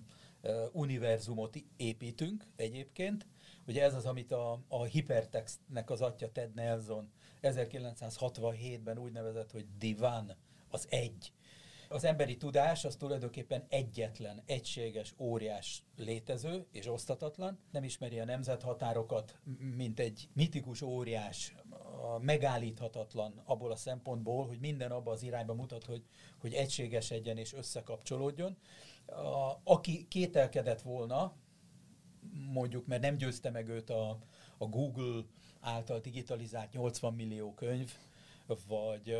[0.73, 3.27] univerzumot építünk egyébként.
[3.67, 7.11] Ugye ez az, amit a, a hipertextnek az atya Ted Nelson
[7.43, 10.37] 1967-ben úgy nevezett, hogy divan,
[10.69, 11.33] az egy.
[11.89, 17.59] Az emberi tudás az tulajdonképpen egyetlen, egységes, óriás létező és osztatatlan.
[17.71, 19.39] Nem ismeri a nemzethatárokat,
[19.77, 21.55] mint egy mitikus óriás,
[22.21, 26.05] megállíthatatlan abból a szempontból, hogy minden abba az irányba mutat, hogy,
[26.41, 28.57] hogy egységesedjen és összekapcsolódjon.
[29.07, 31.33] A, aki kételkedett volna,
[32.53, 34.19] mondjuk, mert nem győzte meg őt a,
[34.59, 35.23] a Google
[35.61, 37.93] által digitalizált 80 millió könyv,
[38.69, 39.17] vagy,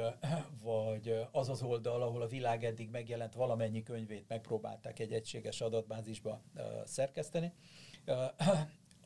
[0.63, 6.41] vagy az az oldal, ahol a világ eddig megjelent valamennyi könyvét megpróbálták egy egységes adatbázisba
[6.85, 7.53] szerkeszteni,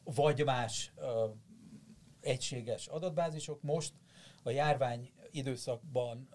[0.04, 0.92] vagy más
[2.24, 3.62] egységes adatbázisok.
[3.62, 3.92] Most
[4.42, 6.28] a járvány időszakban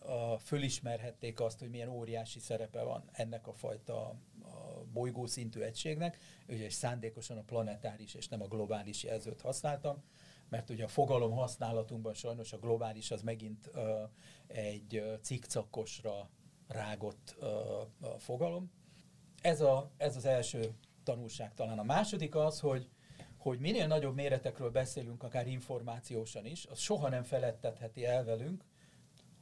[0.43, 4.15] fölismerhették azt, hogy milyen óriási szerepe van ennek a fajta
[4.93, 10.03] bolygószintű egységnek, ugye szándékosan a planetáris és nem a globális jelzőt használtam,
[10.49, 13.83] mert ugye a fogalom használatunkban sajnos a globális az megint uh,
[14.47, 16.29] egy cikcakosra
[16.67, 17.47] rágott uh,
[18.17, 18.71] fogalom.
[19.41, 21.79] Ez, a, ez az első tanulság talán.
[21.79, 22.89] A második az, hogy
[23.39, 28.63] hogy minél nagyobb méretekről beszélünk, akár információsan is, az soha nem felettetheti el velünk,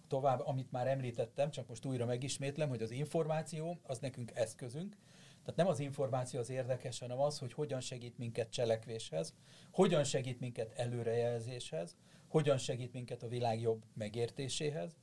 [0.07, 4.97] tovább, amit már említettem, csak most újra megismétlem, hogy az információ az nekünk eszközünk,
[5.39, 9.33] tehát nem az információ az érdekes, hanem az, hogy hogyan segít minket cselekvéshez,
[9.71, 11.95] hogyan segít minket előrejelzéshez,
[12.27, 14.97] hogyan segít minket a világ jobb megértéséhez,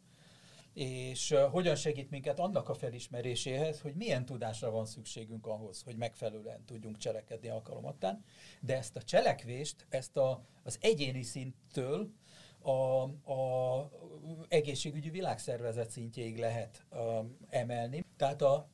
[0.74, 6.64] és hogyan segít minket annak a felismeréséhez, hogy milyen tudásra van szükségünk ahhoz, hogy megfelelően
[6.64, 8.24] tudjunk cselekedni alkalomattán.
[8.60, 12.10] De ezt a cselekvést, ezt a, az egyéni szinttől
[12.58, 13.90] a, a
[14.48, 18.04] egészségügyi világszervezet szintjéig lehet um, emelni.
[18.16, 18.68] Tehát a,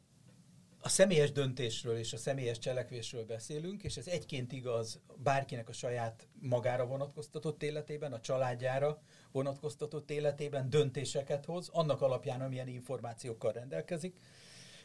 [0.81, 6.29] a személyes döntésről és a személyes cselekvésről beszélünk, és ez egyként igaz bárkinek a saját
[6.41, 14.17] magára vonatkoztatott életében, a családjára vonatkoztatott életében döntéseket hoz, annak alapján, amilyen információkkal rendelkezik.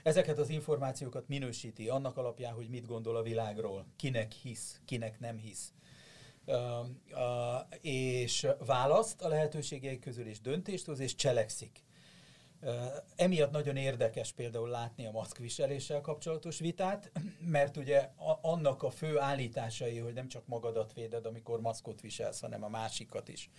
[0.03, 5.37] Ezeket az információkat minősíti annak alapján, hogy mit gondol a világról, kinek hisz, kinek nem
[5.37, 5.73] hisz.
[6.45, 6.55] Uh,
[7.11, 11.84] uh, és választ a lehetőségei közül, és döntést hoz, és cselekszik.
[13.15, 18.09] Emiatt nagyon érdekes például látni a maszkviseléssel kapcsolatos vitát, mert ugye
[18.41, 23.27] annak a fő állításai, hogy nem csak magadat véded, amikor maszkot viselsz, hanem a másikat
[23.27, 23.49] is.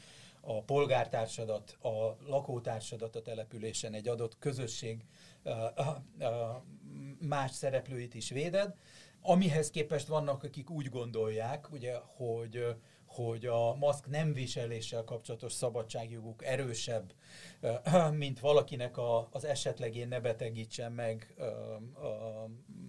[0.41, 5.05] A polgártársadat, a lakótársadat a településen, egy adott közösség
[7.19, 8.75] más szereplőit is véded,
[9.23, 16.45] amihez képest vannak, akik úgy gondolják, ugye, hogy hogy a maszk nem viseléssel kapcsolatos szabadságjoguk
[16.45, 17.15] erősebb,
[18.13, 21.35] mint valakinek a, az esetleg én ne betegítsen meg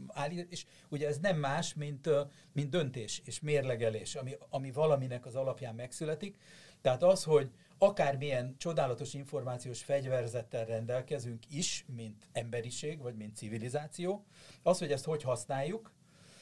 [0.07, 0.51] állít.
[0.51, 2.09] És ugye ez nem más, mint,
[2.51, 6.37] mint döntés és mérlegelés, ami, ami valaminek az alapján megszületik.
[6.81, 14.25] Tehát az, hogy akármilyen csodálatos információs fegyverzettel rendelkezünk is, mint emberiség, vagy mint civilizáció,
[14.63, 15.91] az, hogy ezt hogy használjuk,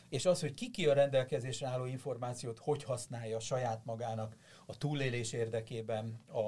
[0.10, 5.34] és az, hogy ki ki a rendelkezésre álló információt, hogy használja saját magának a túlélés
[5.34, 6.40] érdekében, a,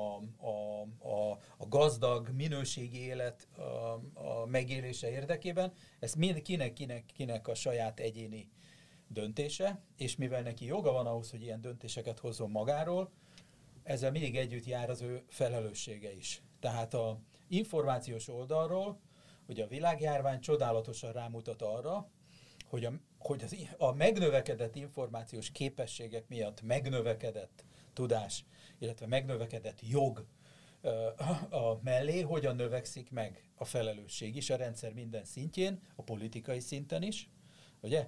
[0.48, 3.62] a, a, a gazdag, minőségi élet a,
[4.14, 8.50] a megélése érdekében, ez mind, kinek, kinek, kinek a saját egyéni
[9.08, 13.12] döntése, és mivel neki joga van ahhoz, hogy ilyen döntéseket hozzon magáról,
[13.84, 16.42] ezzel mindig együtt jár az ő felelőssége is.
[16.60, 19.00] Tehát a információs oldalról,
[19.46, 22.10] hogy a világjárvány csodálatosan rámutat arra,
[22.70, 28.46] hogy a, hogy az, a megnövekedett információs képességek miatt megnövekedett tudás,
[28.80, 30.26] illetve megnövekedett jog
[31.50, 37.04] a mellé, hogyan növekszik meg a felelősség is a rendszer minden szintjén, a politikai szinten
[37.04, 37.30] is,
[37.82, 38.08] ugye?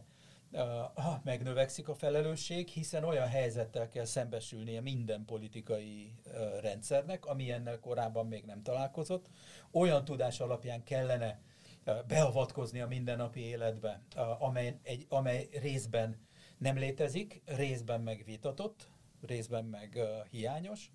[1.23, 6.13] megnövekszik a felelősség, hiszen olyan helyzettel kell szembesülnie minden politikai
[6.61, 9.29] rendszernek, ami ennek korábban még nem találkozott.
[9.71, 11.39] Olyan tudás alapján kellene
[12.07, 14.01] beavatkozni a mindennapi életbe,
[14.39, 18.89] amely, egy, amely részben nem létezik, részben megvitatott,
[19.21, 19.99] részben meg
[20.29, 20.91] hiányos.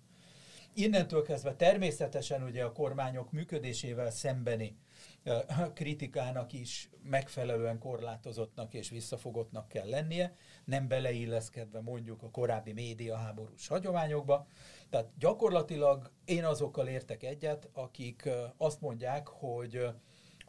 [0.73, 4.77] Innentől kezdve természetesen ugye a kormányok működésével szembeni
[5.73, 14.47] kritikának is megfelelően korlátozottnak és visszafogottnak kell lennie, nem beleilleszkedve mondjuk a korábbi médiaháborús hagyományokba.
[14.89, 19.85] Tehát gyakorlatilag én azokkal értek egyet, akik azt mondják, hogy,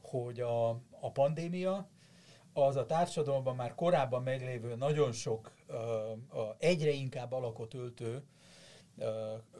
[0.07, 0.69] hogy a,
[1.01, 1.89] a pandémia
[2.53, 5.53] az a társadalomban már korábban meglévő nagyon sok
[6.59, 8.25] egyre inkább alakot öltő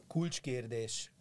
[0.07, 1.13] kulcskérdés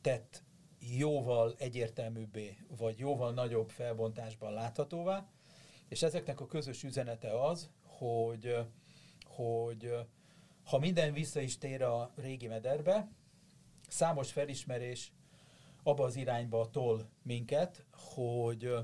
[0.00, 0.42] tett
[0.78, 5.28] jóval egyértelműbbé, vagy jóval nagyobb felbontásban láthatóvá,
[5.88, 8.56] és ezeknek a közös üzenete az, hogy,
[9.24, 9.94] hogy
[10.64, 13.08] ha minden vissza is tér a régi mederbe,
[13.88, 15.12] számos felismerés
[15.84, 18.74] abba az irányba tol minket, hogy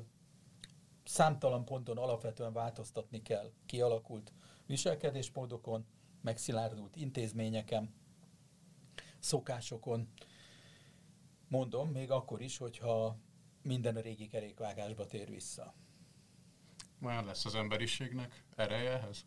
[1.05, 4.33] számtalan ponton alapvetően változtatni kell kialakult
[4.67, 5.87] viselkedésmódokon,
[6.23, 7.95] megszilárdult intézményeken,
[9.19, 10.09] szokásokon,
[11.51, 13.17] Mondom, még akkor is, hogyha
[13.63, 15.75] minden a régi kerékvágásba tér vissza.
[16.99, 19.27] Már lesz az emberiségnek ereje ehhez?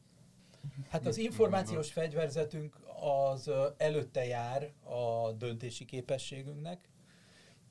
[0.89, 6.89] Hát az információs fegyverzetünk az előtte jár a döntési képességünknek,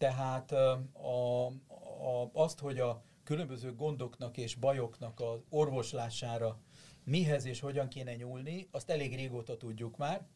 [0.02, 6.58] tehát a, a, azt, hogy a különböző gondoknak és bajoknak az orvoslására
[7.04, 10.26] mihez és hogyan kéne nyúlni, azt elég régóta tudjuk már,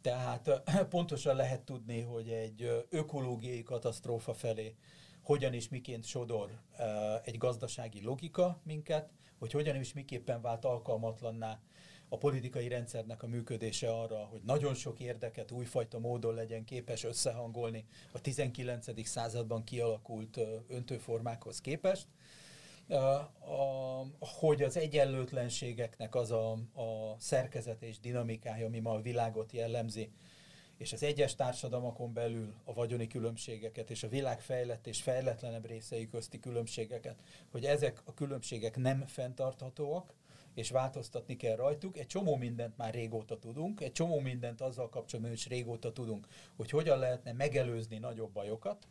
[0.00, 4.76] tehát pontosan lehet tudni, hogy egy ökológiai katasztrófa felé
[5.22, 6.60] hogyan és miként sodor
[7.24, 11.60] egy gazdasági logika minket, hogy hogyan és miképpen vált alkalmatlanná
[12.08, 17.84] a politikai rendszernek a működése arra, hogy nagyon sok érdeket újfajta módon legyen képes összehangolni
[18.12, 19.06] a 19.
[19.06, 22.06] században kialakult öntőformákhoz képest
[24.18, 30.10] hogy az egyenlőtlenségeknek az a, a szerkezet és dinamikája, ami ma a világot jellemzi,
[30.76, 36.08] és az egyes társadalmakon belül a vagyoni különbségeket és a világ fejlett és fejletlenebb részei
[36.08, 40.14] közti különbségeket, hogy ezek a különbségek nem fenntarthatóak,
[40.58, 41.98] és változtatni kell rajtuk.
[41.98, 46.70] Egy csomó mindent már régóta tudunk, egy csomó mindent azzal kapcsolatban is régóta tudunk, hogy
[46.70, 48.86] hogyan lehetne megelőzni nagyobb bajokat,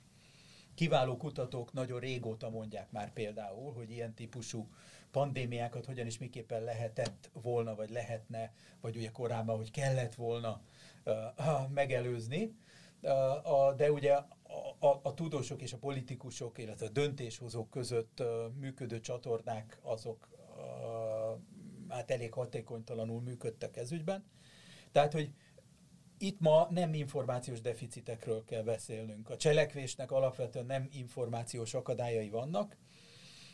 [0.77, 4.67] Kiváló kutatók nagyon régóta mondják már például, hogy ilyen típusú
[5.11, 10.61] pandémiákat hogyan is miképpen lehetett volna, vagy lehetne, vagy ugye korábban, hogy kellett volna
[11.05, 12.55] uh, megelőzni.
[13.01, 14.27] Uh, de ugye a,
[14.87, 18.27] a, a tudósok és a politikusok, illetve a döntéshozók között uh,
[18.59, 21.16] működő csatornák, azok uh,
[21.89, 24.25] hát elég hatékonytalanul működtek ez ügyben.
[24.91, 25.31] Tehát, hogy
[26.17, 29.29] itt ma nem információs deficitekről kell beszélnünk.
[29.29, 32.77] A cselekvésnek alapvetően nem információs akadályai vannak,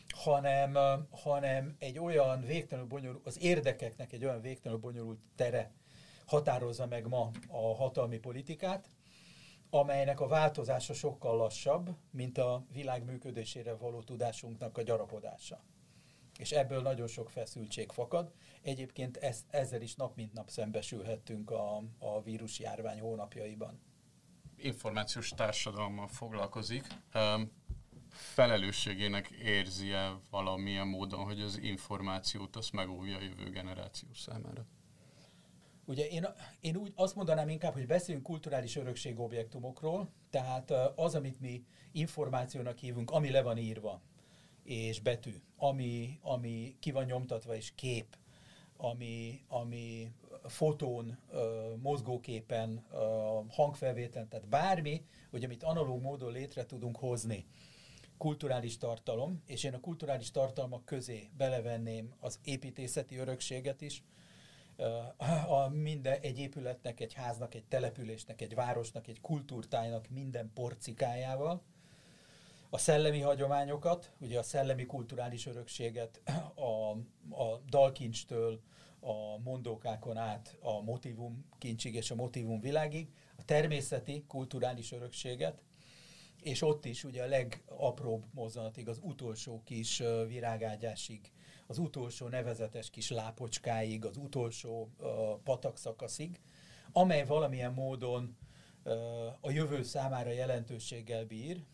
[0.08, 0.76] hanem,
[1.10, 5.72] hanem egy olyan végtelenül bonyolult, az érdekeknek egy olyan végtelenül bonyolult tere
[6.26, 8.88] határozza meg ma a hatalmi politikát,
[9.70, 15.62] amelynek a változása sokkal lassabb, mint a világ működésére való tudásunknak a gyarapodása
[16.38, 18.32] és ebből nagyon sok feszültség fakad.
[18.62, 23.80] Egyébként ezt, ezzel is nap mint nap szembesülhettünk a, a vírus járvány hónapjaiban.
[24.56, 26.86] Információs társadalommal foglalkozik.
[28.10, 34.66] Felelősségének érzi-e valamilyen módon, hogy az információt azt megóvja a jövő generáció számára?
[35.86, 36.26] Ugye én,
[36.60, 43.10] én úgy azt mondanám inkább, hogy beszélünk kulturális örökségobjektumokról, tehát az, amit mi információnak hívunk,
[43.10, 44.02] ami le van írva,
[44.64, 48.16] és betű, ami, ami ki van nyomtatva, és kép,
[48.76, 50.12] ami, ami
[50.44, 51.18] fotón,
[51.82, 52.86] mozgóképen,
[53.48, 57.46] hangfelvételen, tehát bármi, hogy amit analóg módon létre tudunk hozni,
[58.18, 64.02] kulturális tartalom, és én a kulturális tartalmak közé belevenném az építészeti örökséget is,
[65.48, 71.62] a minden, egy épületnek, egy háznak, egy településnek, egy városnak, egy kultúrtájnak minden porcikájával,
[72.74, 76.20] a szellemi hagyományokat, ugye a szellemi kulturális örökséget
[76.54, 76.90] a,
[77.42, 78.60] a dalkincstől
[79.00, 85.62] a mondókákon át a motivum kincsig és a motivum világig, a természeti kulturális örökséget,
[86.42, 91.32] és ott is ugye a legapróbb mozzanatig, az utolsó kis virágágyásig,
[91.66, 95.08] az utolsó nevezetes kis lápocskáig, az utolsó uh,
[95.44, 96.40] patakszakaszig,
[96.92, 98.36] amely valamilyen módon
[98.84, 98.92] uh,
[99.40, 101.64] a jövő számára jelentőséggel bír,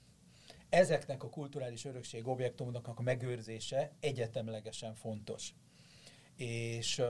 [0.71, 5.55] ezeknek a kulturális örökség objektumoknak a megőrzése egyetemlegesen fontos.
[6.37, 7.07] És uh,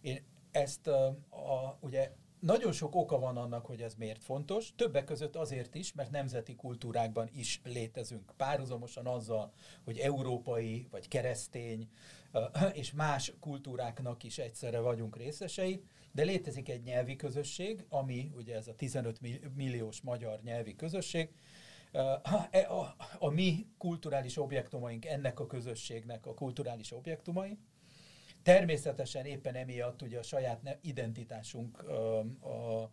[0.00, 0.94] én ezt uh,
[1.50, 5.92] a, ugye nagyon sok oka van annak, hogy ez miért fontos, többek között azért is,
[5.92, 8.32] mert nemzeti kultúrákban is létezünk.
[8.36, 9.52] Párhuzamosan azzal,
[9.84, 11.88] hogy európai vagy keresztény
[12.72, 15.82] és más kultúráknak is egyszerre vagyunk részesei,
[16.12, 19.20] de létezik egy nyelvi közösség, ami ugye ez a 15
[19.54, 21.30] milliós magyar nyelvi közösség,
[21.92, 21.98] a,
[22.68, 27.58] a, a mi kulturális objektumaink ennek a közösségnek a kulturális objektumai,
[28.42, 31.82] Természetesen éppen emiatt ugye a saját identitásunk,
[32.42, 32.90] a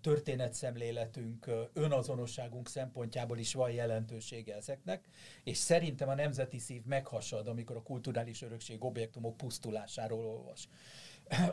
[0.00, 5.08] történetszemléletünk, önazonosságunk szempontjából is van jelentősége ezeknek,
[5.44, 10.68] és szerintem a nemzeti szív meghasad, amikor a kulturális örökség objektumok pusztulásáról olvas.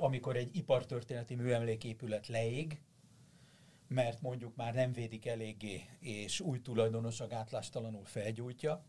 [0.07, 2.81] Amikor egy ipartörténeti műemléképület leég,
[3.91, 8.83] mert mondjuk már nem védik eléggé, és új tulajdonos a gátlástalanul felgyújtja,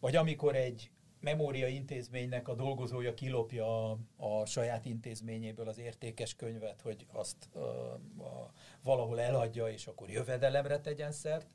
[0.00, 0.90] vagy amikor egy
[1.20, 7.58] memória intézménynek a dolgozója kilopja a, a saját intézményéből az értékes könyvet, hogy azt a,
[7.58, 8.52] a,
[8.82, 11.46] valahol eladja, és akkor jövedelemre tegyen szert.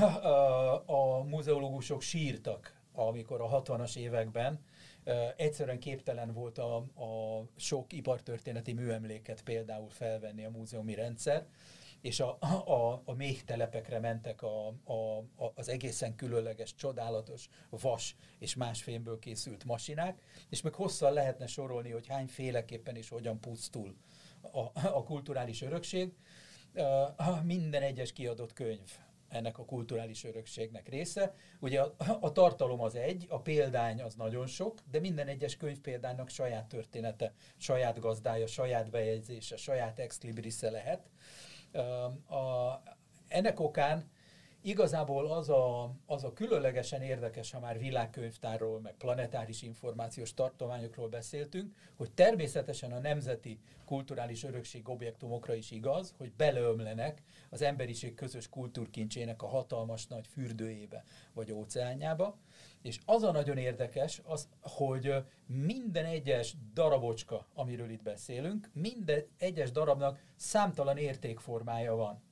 [0.00, 4.60] A, a muzeológusok sírtak, amikor a 60-as években
[5.36, 11.46] egyszerűen képtelen volt a, a sok ipartörténeti műemléket például felvenni a múzeumi rendszer,
[12.00, 14.92] és a, a, a méh telepekre mentek a, a,
[15.36, 21.46] a, az egészen különleges, csodálatos vas és más fémből készült masinák, és meg hosszan lehetne
[21.46, 23.96] sorolni, hogy hány féleképpen és hogyan pusztul
[24.40, 26.12] a, a kulturális örökség.
[27.42, 28.90] Minden egyes kiadott könyv
[29.32, 31.34] ennek a kulturális örökségnek része.
[31.60, 36.28] Ugye a, a tartalom az egy, a példány az nagyon sok, de minden egyes könyvpéldánynak
[36.28, 41.10] saját története, saját gazdája, saját bejegyzése, saját ex librisze lehet.
[42.28, 42.82] A,
[43.28, 44.10] ennek okán
[44.62, 51.74] igazából az a, az a különlegesen érdekes, ha már világkönyvtárról, meg planetáris információs tartományokról beszéltünk,
[51.96, 59.42] hogy természetesen a nemzeti kulturális örökség objektumokra is igaz, hogy beleömlenek az emberiség közös kultúrkincsének
[59.42, 62.36] a hatalmas nagy fürdőjébe vagy óceánjába.
[62.82, 65.14] És az a nagyon érdekes, az, hogy
[65.46, 72.22] minden egyes darabocska, amiről itt beszélünk, minden egyes darabnak számtalan értékformája van.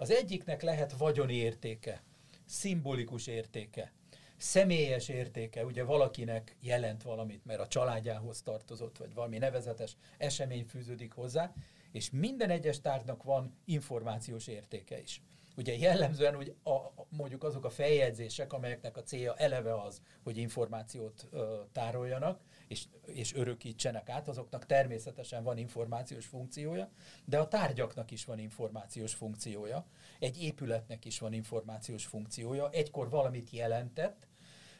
[0.00, 2.02] Az egyiknek lehet vagyoni értéke,
[2.44, 3.92] szimbolikus értéke,
[4.36, 11.12] személyes értéke, ugye valakinek jelent valamit, mert a családjához tartozott, vagy valami nevezetes esemény fűződik
[11.12, 11.52] hozzá,
[11.92, 15.22] és minden egyes tárgynak van információs értéke is.
[15.56, 16.78] Ugye jellemzően úgy a,
[17.08, 23.34] mondjuk azok a feljegyzések, amelyeknek a célja eleve az, hogy információt ö, tároljanak, és, és
[23.34, 26.90] örökítsenek át, azoknak természetesen van információs funkciója,
[27.24, 29.86] de a tárgyaknak is van információs funkciója,
[30.18, 34.28] egy épületnek is van információs funkciója, egykor valamit jelentett,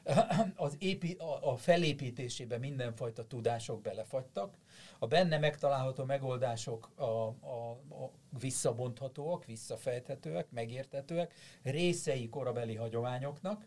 [0.57, 4.55] az épi, a, felépítésébe mindenfajta tudások belefagytak,
[4.99, 13.67] a benne megtalálható megoldások a, a, a visszabonthatóak, visszafejthetőek, megérthetőek, részei korabeli hagyományoknak,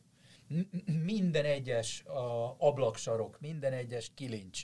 [1.04, 4.64] minden egyes a, ablaksarok, minden egyes kilincs,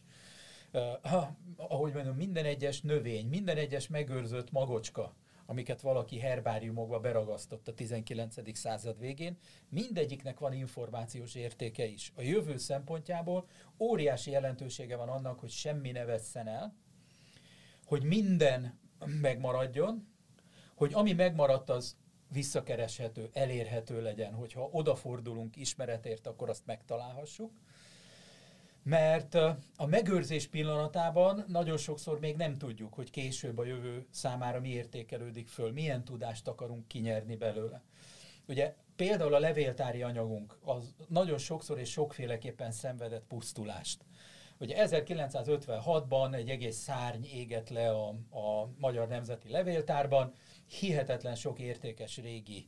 [0.73, 1.27] uh,
[1.73, 5.13] ahogy mondom, minden egyes növény, minden egyes megőrzött magocska,
[5.49, 8.57] amiket valaki herbáriumokba beragasztott a 19.
[8.57, 9.37] század végén,
[9.69, 12.11] mindegyiknek van információs értéke is.
[12.15, 13.47] A jövő szempontjából
[13.79, 16.75] óriási jelentősége van annak, hogy semmi ne vesszen el,
[17.85, 18.79] hogy minden
[19.21, 20.07] megmaradjon,
[20.75, 21.97] hogy ami megmaradt, az
[22.27, 27.51] visszakereshető, elérhető legyen, hogyha odafordulunk ismeretért, akkor azt megtalálhassuk,
[28.83, 29.33] mert
[29.75, 35.47] a megőrzés pillanatában nagyon sokszor még nem tudjuk, hogy később a jövő számára mi értékelődik
[35.47, 37.81] föl, milyen tudást akarunk kinyerni belőle.
[38.47, 44.05] Ugye például a levéltári anyagunk az nagyon sokszor és sokféleképpen szenvedett pusztulást.
[44.57, 50.33] Ugye 1956-ban egy egész szárny égett le a, a Magyar Nemzeti Levéltárban,
[50.65, 52.67] hihetetlen sok értékes régi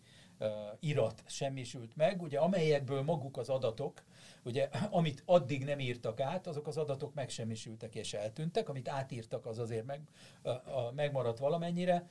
[0.80, 4.04] irat semmisült meg, ugye amelyekből maguk az adatok,
[4.44, 9.60] ugye amit addig nem írtak át, azok az adatok megsemmisültek és eltűntek, amit átírtak, az
[9.60, 10.02] azért meg,
[10.42, 12.08] a, a, megmaradt valamennyire,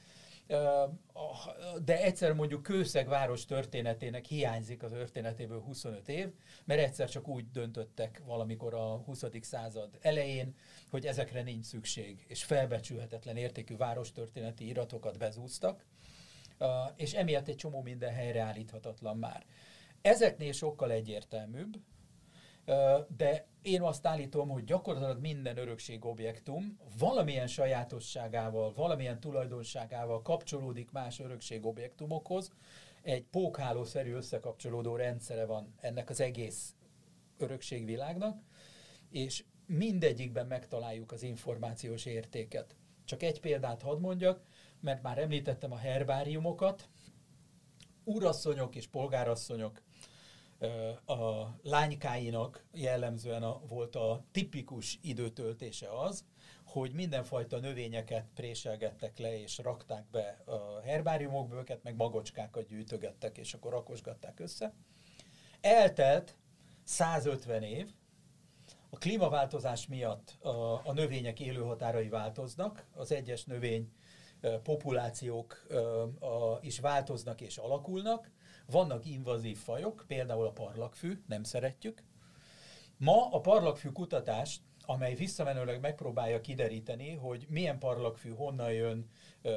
[1.85, 6.28] de egyszer mondjuk Kőszeg város történetének hiányzik az történetéből 25 év,
[6.64, 9.24] mert egyszer csak úgy döntöttek valamikor a 20.
[9.41, 10.55] század elején,
[10.91, 15.85] hogy ezekre nincs szükség, és felbecsülhetetlen értékű várostörténeti iratokat bezúztak,
[16.97, 19.45] és emiatt egy csomó minden helyreállíthatatlan már.
[20.03, 21.81] Ezeknél sokkal egyértelműbb,
[23.16, 32.53] de én azt állítom, hogy gyakorlatilag minden örökségobjektum valamilyen sajátosságával, valamilyen tulajdonságával kapcsolódik más örökségobjektumokhoz.
[33.03, 36.75] Egy pókhálószerű összekapcsolódó rendszere van ennek az egész
[37.39, 38.43] örökségvilágnak,
[39.11, 42.77] és mindegyikben megtaláljuk az információs értéket.
[43.05, 44.43] Csak egy példát hadd mondjak,
[44.81, 46.89] mert már említettem a herbáriumokat,
[48.05, 49.83] urasszonyok és polgárasszonyok
[51.04, 56.24] a lánykáinak jellemzően a, volt a tipikus időtöltése az,
[56.64, 63.54] hogy mindenfajta növényeket préselgettek le, és rakták be a herbáriumokba őket, meg magocskákat gyűjtögettek, és
[63.54, 64.74] akkor rakosgatták össze.
[65.61, 66.36] Eltelt
[66.84, 67.90] 150 év,
[68.90, 73.92] a klímaváltozás miatt a, a növények élőhatárai változnak, az egyes növény
[74.62, 75.66] populációk
[76.61, 78.30] is változnak és alakulnak,
[78.71, 82.03] vannak invazív fajok, például a parlagfű, nem szeretjük.
[82.97, 89.09] Ma a parlagfű kutatás, amely visszamenőleg megpróbálja kideríteni, hogy milyen parlagfű honnan jön,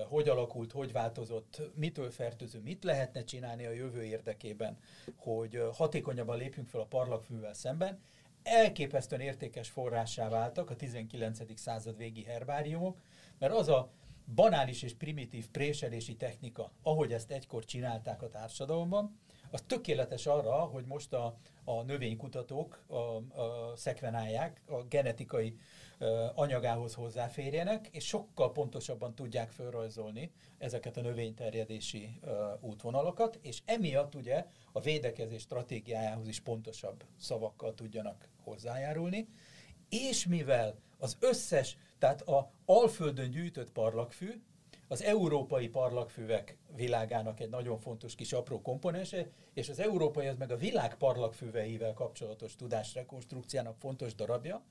[0.07, 4.77] hogy alakult, hogy változott, mitől fertőző, mit lehetne csinálni a jövő érdekében,
[5.15, 7.99] hogy hatékonyabban lépjünk fel a parlagfűvel szemben,
[8.43, 11.59] elképesztően értékes forrássá váltak a 19.
[11.59, 12.97] század végi herbáriumok,
[13.39, 13.89] mert az a
[14.35, 19.19] banális és primitív préselési technika, ahogy ezt egykor csinálták a társadalomban,
[19.53, 22.95] az tökéletes arra, hogy most a, a növénykutatók a,
[23.41, 25.57] a szekvenálják, a genetikai
[25.99, 26.05] a,
[26.35, 32.27] anyagához hozzáférjenek, és sokkal pontosabban tudják felrajzolni ezeket a növényterjedési a,
[32.61, 39.27] útvonalakat, és emiatt ugye a védekezés stratégiájához is pontosabb szavakkal tudjanak hozzájárulni,
[39.89, 44.41] és mivel az összes, tehát a Alföldön gyűjtött parlagfű,
[44.87, 50.51] az európai parlagfűvek világának egy nagyon fontos kis apró komponense, és az európai az meg
[50.51, 54.63] a világ parlagfűveivel kapcsolatos tudás rekonstrukciának fontos darabja.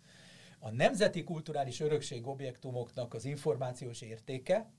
[0.58, 4.70] A nemzeti kulturális örökség objektumoknak az információs értéke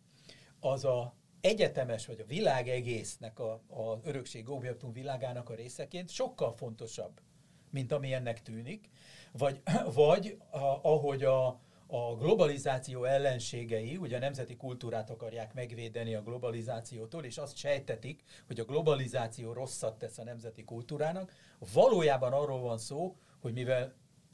[0.59, 6.51] az a egyetemes, vagy a világ egésznek a, a örökség objektum világának a részeként sokkal
[6.51, 7.21] fontosabb,
[7.69, 8.89] mint ami ennek tűnik,
[9.31, 9.61] vagy,
[9.93, 11.61] vagy a, ahogy a,
[11.95, 18.59] a globalizáció ellenségei, ugye a nemzeti kultúrát akarják megvédeni a globalizációtól, és azt sejtetik, hogy
[18.59, 21.31] a globalizáció rosszat tesz a nemzeti kultúrának.
[21.73, 23.93] Valójában arról van szó, hogy mivel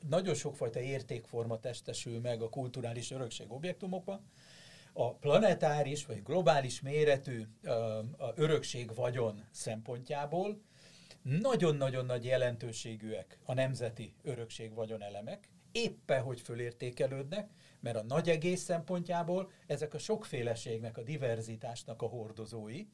[0.09, 4.29] nagyon sokfajta értékforma testesül meg a kulturális örökség objektumokban,
[4.93, 7.47] a planetáris vagy globális méretű
[8.17, 10.61] a örökség vagyon szempontjából
[11.21, 17.49] nagyon-nagyon nagy jelentőségűek a nemzeti örökség vagyon elemek, éppen hogy fölértékelődnek,
[17.79, 22.85] mert a nagy egész szempontjából ezek a sokféleségnek, a diverzitásnak a hordozói.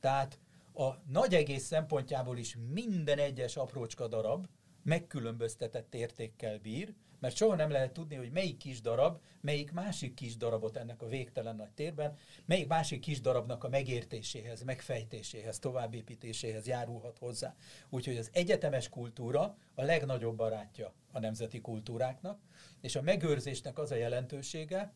[0.00, 0.38] Tehát
[0.74, 4.46] a nagy egész szempontjából is minden egyes aprócska darab
[4.82, 10.36] megkülönböztetett értékkel bír, mert soha nem lehet tudni, hogy melyik kis darab, melyik másik kis
[10.36, 17.18] darabot ennek a végtelen nagy térben, melyik másik kis darabnak a megértéséhez, megfejtéséhez, továbbépítéséhez járulhat
[17.18, 17.54] hozzá.
[17.88, 22.40] Úgyhogy az egyetemes kultúra a legnagyobb barátja a nemzeti kultúráknak,
[22.80, 24.92] és a megőrzésnek az a jelentősége,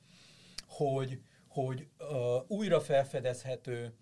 [0.66, 2.08] hogy, hogy uh,
[2.46, 3.94] újra felfedezhető,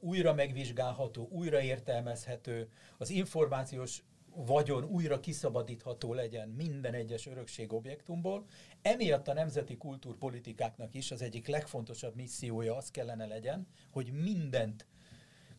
[0.00, 4.02] újra megvizsgálható, újra értelmezhető, az információs
[4.36, 8.44] vagyon újra kiszabadítható legyen minden egyes örökségobjektumból.
[8.82, 14.86] Emiatt a nemzeti kultúrpolitikáknak is az egyik legfontosabb missziója az kellene legyen, hogy mindent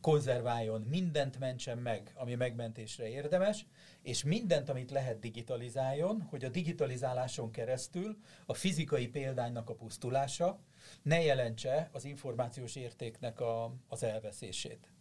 [0.05, 3.65] konzerváljon, mindent mentsen meg, ami megmentésre érdemes,
[4.01, 10.59] és mindent, amit lehet digitalizáljon, hogy a digitalizáláson keresztül a fizikai példánynak a pusztulása
[11.01, 14.91] ne jelentse az információs értéknek a, az elveszését.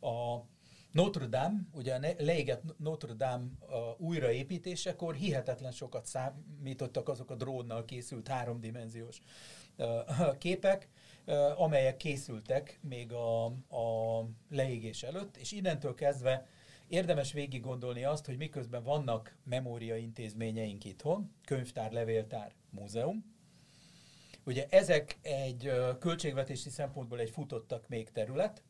[0.00, 0.40] A,
[0.92, 3.44] Notre Dame, ugye leégett Notre Dame
[3.98, 9.22] újraépítésekor hihetetlen sokat számítottak azok a drónnal készült háromdimenziós
[10.38, 10.88] képek,
[11.56, 16.46] amelyek készültek még a, a leégés előtt, és innentől kezdve
[16.88, 23.24] érdemes végig gondolni azt, hogy miközben vannak memória intézményeink itthon, könyvtár, levéltár, múzeum,
[24.44, 28.62] ugye ezek egy költségvetési szempontból egy futottak még terület,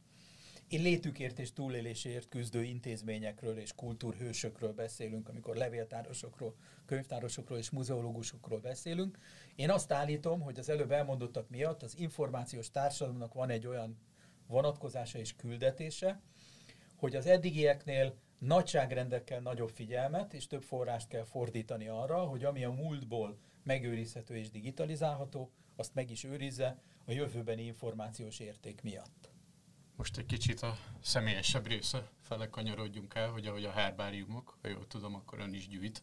[0.79, 6.55] létükért és túlélésért küzdő intézményekről és kultúrhősökről beszélünk, amikor levéltárosokról,
[6.87, 9.19] könyvtárosokról és muzeológusokról beszélünk.
[9.55, 13.99] Én azt állítom, hogy az előbb elmondottak miatt az információs társadalomnak van egy olyan
[14.47, 16.21] vonatkozása és küldetése,
[16.97, 22.71] hogy az eddigieknél nagyságrendekkel nagyobb figyelmet és több forrást kell fordítani arra, hogy ami a
[22.71, 29.30] múltból megőrizhető és digitalizálható, azt meg is őrizze a jövőbeni információs érték miatt.
[30.01, 34.87] Most egy kicsit a személyesebb része fele kanyarodjunk el, hogy ahogy a herbáriumok, ha jól
[34.87, 36.03] tudom, akkor ön is gyűjt.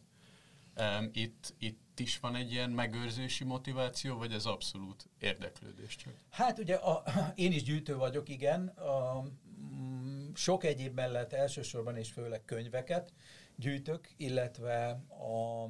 [1.12, 6.12] Itt, itt is van egy ilyen megőrzési motiváció, vagy ez abszolút érdeklődés csak?
[6.30, 7.02] Hát ugye a,
[7.34, 8.66] én is gyűjtő vagyok, igen.
[8.66, 9.24] A,
[9.60, 13.12] mm, sok egyéb mellett elsősorban és főleg könyveket
[13.56, 15.66] gyűjtök, illetve a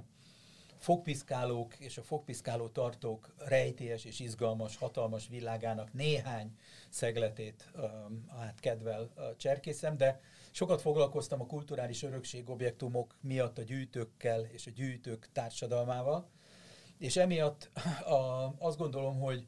[0.79, 6.57] fogpiszkálók és a fogpiszkáló tartók rejtélyes és izgalmas, hatalmas világának néhány
[6.89, 7.73] szegletét
[8.39, 10.21] hát kedvel cserkészem, de
[10.51, 16.29] sokat foglalkoztam a kulturális örökség objektumok miatt a gyűjtőkkel és a gyűjtők társadalmával,
[16.99, 17.71] és emiatt
[18.05, 19.47] a, azt gondolom, hogy,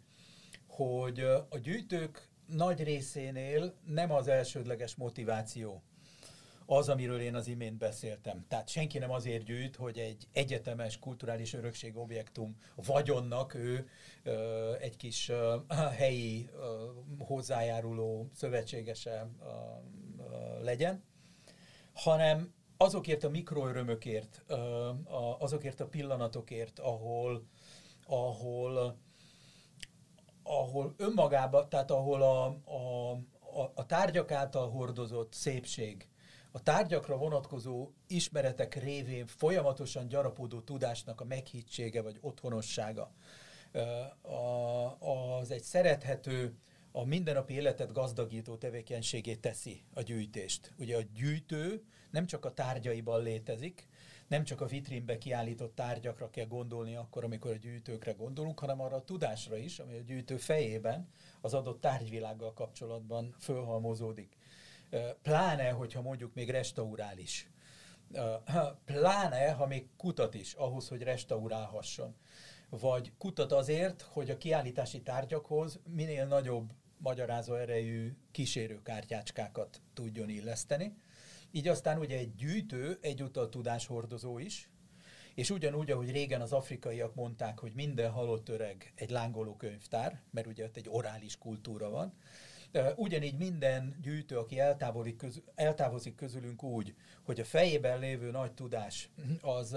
[0.67, 5.83] hogy a gyűjtők nagy részénél nem az elsődleges motiváció
[6.71, 8.45] az, amiről én az imént beszéltem.
[8.49, 13.89] Tehát senki nem azért gyűjt, hogy egy egyetemes kulturális örökség objektum vagyonnak ő
[14.23, 15.57] ö, egy kis ö,
[15.99, 19.45] helyi ö, hozzájáruló szövetségese ö,
[20.23, 21.05] ö, legyen,
[21.93, 24.91] hanem azokért a mikroörömökért, ö,
[25.39, 27.47] azokért a pillanatokért, ahol,
[28.07, 28.99] ahol
[30.43, 33.11] ahol önmagában, tehát ahol a, a,
[33.61, 36.10] a, a tárgyak által hordozott szépség
[36.53, 43.13] a tárgyakra vonatkozó ismeretek révén folyamatosan gyarapodó tudásnak a meghittsége vagy otthonossága.
[44.99, 46.55] Az egy szerethető,
[46.93, 50.73] a mindennapi életet gazdagító tevékenységét teszi a gyűjtést.
[50.79, 53.89] Ugye a gyűjtő nem csak a tárgyaiban létezik,
[54.29, 58.97] nem csak a vitrínbe kiállított tárgyakra kell gondolni akkor, amikor a gyűjtőkre gondolunk, hanem arra
[58.97, 61.09] a tudásra is, ami a gyűjtő fejében
[61.41, 64.37] az adott tárgyvilággal kapcsolatban fölhalmozódik
[65.23, 67.51] pláne, hogyha mondjuk még restaurál is.
[68.85, 72.15] Pláne, ha még kutat is, ahhoz, hogy restaurálhasson.
[72.69, 80.97] Vagy kutat azért, hogy a kiállítási tárgyakhoz minél nagyobb magyarázó erejű kísérőkártyácskákat tudjon illeszteni.
[81.51, 84.71] Így aztán ugye egy gyűjtő egyúttal tudáshordozó is,
[85.35, 90.47] és ugyanúgy, ahogy régen az afrikaiak mondták, hogy minden halott öreg egy lángoló könyvtár, mert
[90.47, 92.15] ugye ott egy orális kultúra van,
[92.97, 99.11] Ugyanígy minden gyűjtő, aki eltávolodik, közül, eltávozik közülünk úgy, hogy a fejében lévő nagy tudás
[99.41, 99.77] az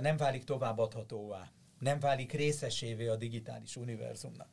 [0.00, 4.48] nem válik továbbadhatóvá, nem válik részesévé a digitális univerzumnak,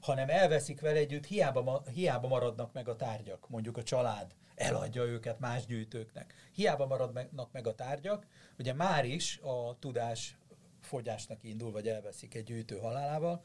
[0.00, 5.38] hanem elveszik vele együtt, hiába, hiába maradnak meg a tárgyak, mondjuk a család eladja őket
[5.38, 6.34] más gyűjtőknek.
[6.52, 8.26] Hiába maradnak meg a tárgyak,
[8.58, 10.36] ugye már is a tudás
[10.80, 13.42] fogyásnak indul, vagy elveszik egy gyűjtő halálával,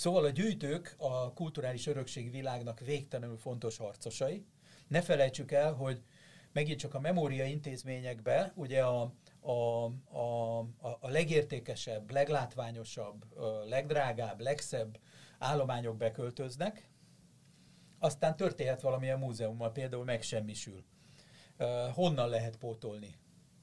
[0.00, 4.44] Szóval a gyűjtők a kulturális örökség világnak végtelenül fontos harcosai.
[4.88, 6.02] Ne felejtsük el, hogy
[6.52, 9.84] megint csak a memória intézményekbe ugye a, a,
[10.18, 10.58] a,
[11.00, 13.24] a legértékesebb, leglátványosabb,
[13.68, 14.98] legdrágább, legszebb
[15.38, 16.88] állományok beköltöznek,
[17.98, 20.84] aztán történhet valamilyen múzeummal, például megsemmisül.
[21.94, 23.14] Honnan lehet pótolni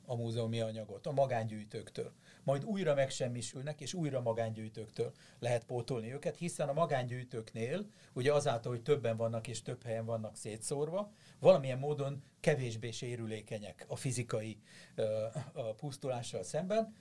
[0.06, 1.08] a múzeumi anyagot?
[1.08, 2.14] A magángyűjtőktől
[2.48, 8.82] majd újra megsemmisülnek, és újra magángyűjtőktől lehet pótolni őket, hiszen a magángyűjtőknél, ugye azáltal, hogy
[8.82, 14.58] többen vannak és több helyen vannak szétszórva, valamilyen módon kevésbé sérülékenyek a fizikai
[15.54, 16.95] a pusztulással szemben,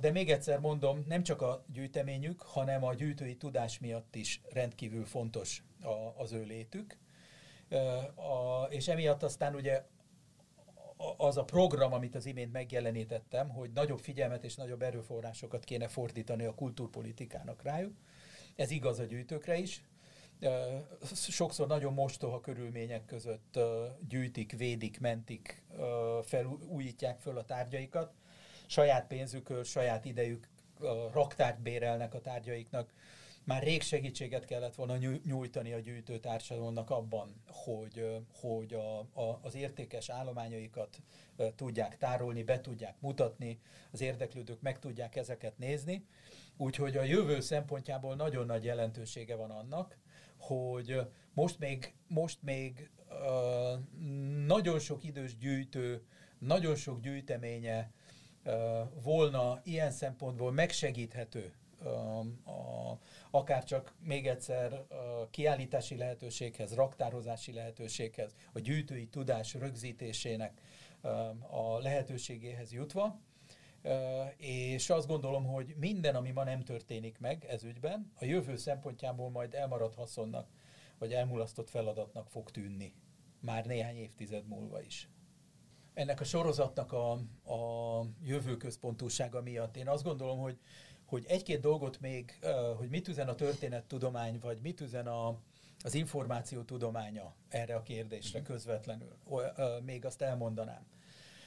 [0.00, 5.04] de még egyszer mondom, nem csak a gyűjteményük, hanem a gyűjtői tudás miatt is rendkívül
[5.04, 5.62] fontos
[6.16, 6.98] az ő létük.
[8.68, 9.84] És emiatt aztán ugye
[11.16, 16.44] az a program, amit az imént megjelenítettem, hogy nagyobb figyelmet és nagyobb erőforrásokat kéne fordítani
[16.44, 17.96] a kultúrpolitikának rájuk.
[18.56, 19.84] Ez igaz a gyűjtőkre is.
[21.12, 23.58] Sokszor nagyon mostoha körülmények között
[24.08, 25.62] gyűjtik, védik, mentik,
[26.22, 28.12] felújítják föl a tárgyaikat.
[28.66, 30.48] Saját pénzükről, saját idejük
[31.12, 32.92] raktárt bérelnek a tárgyaiknak
[33.48, 40.08] már rég segítséget kellett volna nyújtani a gyűjtőtársadalomnak abban, hogy, hogy a, a, az értékes
[40.08, 41.02] állományaikat
[41.56, 43.60] tudják tárolni, be tudják mutatni,
[43.92, 46.06] az érdeklődők meg tudják ezeket nézni.
[46.56, 49.98] Úgyhogy a jövő szempontjából nagyon nagy jelentősége van annak,
[50.36, 51.00] hogy
[51.34, 52.90] most még, most még
[54.46, 56.06] nagyon sok idős gyűjtő,
[56.38, 57.92] nagyon sok gyűjteménye
[59.02, 61.52] volna ilyen szempontból megsegíthető
[61.84, 62.98] a,
[63.30, 70.60] akár csak még egyszer a kiállítási lehetőséghez, raktározási lehetőséghez, a gyűjtői tudás rögzítésének
[71.50, 73.20] a lehetőségéhez jutva,
[74.36, 79.30] és azt gondolom, hogy minden, ami ma nem történik meg ez ügyben, a jövő szempontjából
[79.30, 80.48] majd elmaradt haszonnak,
[80.98, 82.92] vagy elmulasztott feladatnak fog tűnni.
[83.40, 85.08] Már néhány évtized múlva is.
[85.94, 87.10] Ennek a sorozatnak a,
[87.52, 90.58] a jövőközpontúsága miatt én azt gondolom, hogy,
[91.08, 92.38] hogy egy-két dolgot még,
[92.76, 95.36] hogy mit üzen a történettudomány, vagy mit üzen a,
[95.82, 99.16] az információ tudománya erre a kérdésre közvetlenül,
[99.84, 100.86] még azt elmondanám.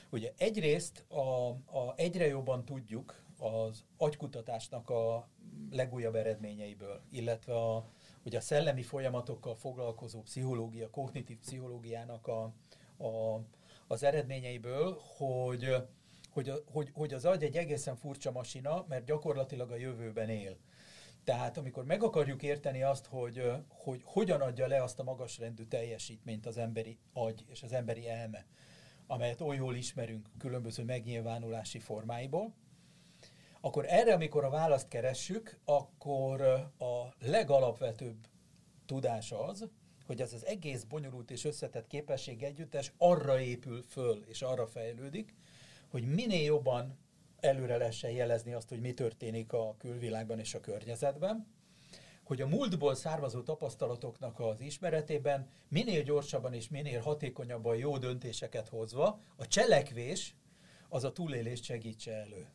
[0.09, 5.27] Ugye egyrészt a, a egyre jobban tudjuk az agykutatásnak a
[5.71, 7.85] legújabb eredményeiből, illetve a,
[8.25, 12.43] ugye a szellemi folyamatokkal foglalkozó pszichológia, kognitív pszichológiának a,
[12.97, 13.41] a,
[13.87, 15.75] az eredményeiből, hogy,
[16.31, 20.57] hogy, hogy, hogy az agy egy egészen furcsa masina, mert gyakorlatilag a jövőben él.
[21.23, 26.45] Tehát amikor meg akarjuk érteni azt, hogy, hogy hogyan adja le azt a magasrendű teljesítményt
[26.45, 28.45] az emberi agy és az emberi elme,
[29.07, 32.53] amelyet oly jól ismerünk különböző megnyilvánulási formáiból,
[33.61, 36.41] akkor erre, amikor a választ keressük, akkor
[36.77, 38.27] a legalapvetőbb
[38.85, 39.69] tudás az,
[40.05, 45.35] hogy ez az egész bonyolult és összetett képesség együttes arra épül föl és arra fejlődik,
[45.91, 46.97] hogy minél jobban
[47.39, 51.47] előre lehessen jelezni azt, hogy mi történik a külvilágban és a környezetben,
[52.23, 59.19] hogy a múltból származó tapasztalatoknak az ismeretében minél gyorsabban és minél hatékonyabban jó döntéseket hozva
[59.35, 60.35] a cselekvés
[60.89, 62.49] az a túlélést segítse elő.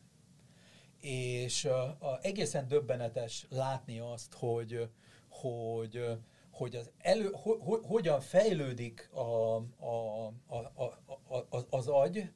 [0.99, 4.89] És a, a, egészen döbbenetes látni azt, hogy,
[5.29, 6.05] hogy,
[6.51, 12.29] hogy az elő, ho, ho, hogyan fejlődik a, a, a, a, a, az agy,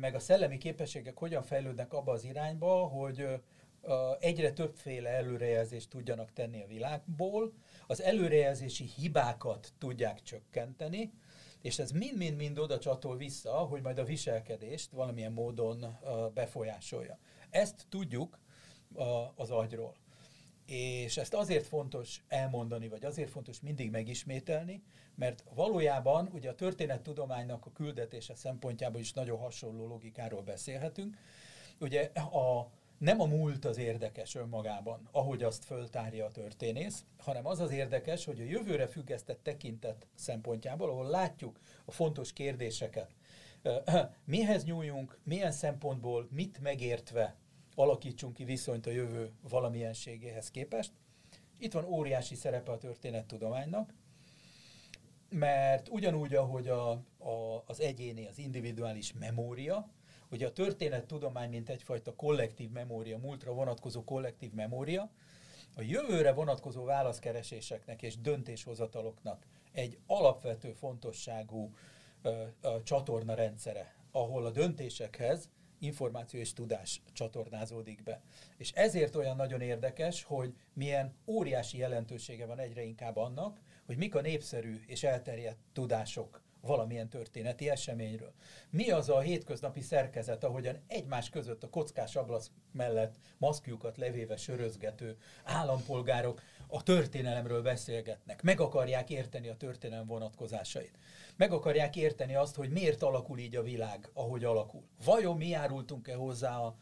[0.00, 3.26] meg a szellemi képességek hogyan fejlődnek abba az irányba, hogy
[4.18, 7.52] egyre többféle előrejelzést tudjanak tenni a világból,
[7.86, 11.12] az előrejelzési hibákat tudják csökkenteni,
[11.62, 15.98] és ez mind-mind-mind oda csatol vissza, hogy majd a viselkedést valamilyen módon
[16.34, 17.18] befolyásolja.
[17.50, 18.38] Ezt tudjuk
[19.34, 19.94] az agyról.
[20.66, 24.82] És ezt azért fontos elmondani, vagy azért fontos mindig megismételni,
[25.14, 31.16] mert valójában ugye a történettudománynak a küldetése szempontjából is nagyon hasonló logikáról beszélhetünk.
[31.80, 37.60] Ugye a, nem a múlt az érdekes önmagában, ahogy azt föltárja a történész, hanem az
[37.60, 43.10] az érdekes, hogy a jövőre függesztett tekintet szempontjából, ahol látjuk a fontos kérdéseket,
[44.24, 47.36] mihez nyúljunk, milyen szempontból, mit megértve
[47.74, 50.92] alakítsunk ki viszonyt a jövő valamilyenségéhez képest.
[51.58, 53.94] Itt van óriási szerepe a történettudománynak,
[55.32, 59.90] mert ugyanúgy, ahogy a, a, az egyéni, az individuális memória,
[60.30, 65.10] ugye a történettudomány, mint egyfajta kollektív memória, múltra vonatkozó kollektív memória,
[65.76, 71.74] a jövőre vonatkozó válaszkereséseknek és döntéshozataloknak egy alapvető fontosságú
[72.22, 78.20] ö, ö, csatorna rendszere, ahol a döntésekhez információ és tudás csatornázódik be.
[78.56, 83.60] És ezért olyan nagyon érdekes, hogy milyen óriási jelentősége van egyre inkább annak,
[83.92, 88.32] hogy mik a népszerű és elterjedt tudások valamilyen történeti eseményről.
[88.70, 95.16] Mi az a hétköznapi szerkezet, ahogyan egymás között a kockás ablasz mellett maszkjukat levéve sörözgető
[95.44, 100.98] állampolgárok a történelemről beszélgetnek, meg akarják érteni a történelem vonatkozásait.
[101.36, 104.82] Meg akarják érteni azt, hogy miért alakul így a világ, ahogy alakul.
[105.04, 106.76] Vajon mi járultunk-e hozzá a,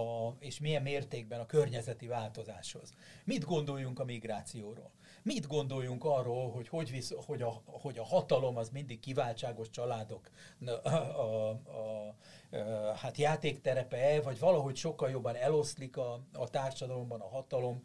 [0.00, 2.92] a, és milyen mértékben a környezeti változáshoz?
[3.24, 4.90] Mit gondoljunk a migrációról?
[5.26, 10.30] Mit gondoljunk arról, hogy hogy, visz, hogy, a, hogy a hatalom az mindig kiváltságos családok
[10.66, 12.14] a, a, a,
[12.50, 17.82] a, hát játékterepe, vagy valahogy sokkal jobban eloszlik a, a társadalomban a hatalom,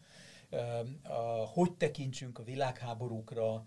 [1.54, 3.66] hogy tekintsünk a világháborúkra,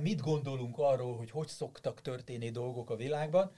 [0.00, 3.50] mit gondolunk arról, hogy hogy szoktak történni dolgok a világban.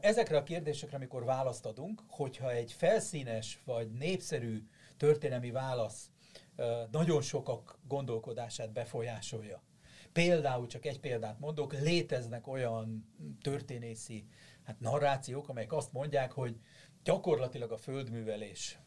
[0.00, 6.10] Ezekre a kérdésekre, amikor választ adunk, hogyha egy felszínes vagy népszerű történelmi válasz
[6.90, 9.62] nagyon sokak gondolkodását befolyásolja.
[10.12, 13.06] Például, csak egy példát mondok, léteznek olyan
[13.42, 14.26] történészi
[14.62, 16.60] hát narrációk, amelyek azt mondják, hogy
[17.04, 18.78] gyakorlatilag a földművelés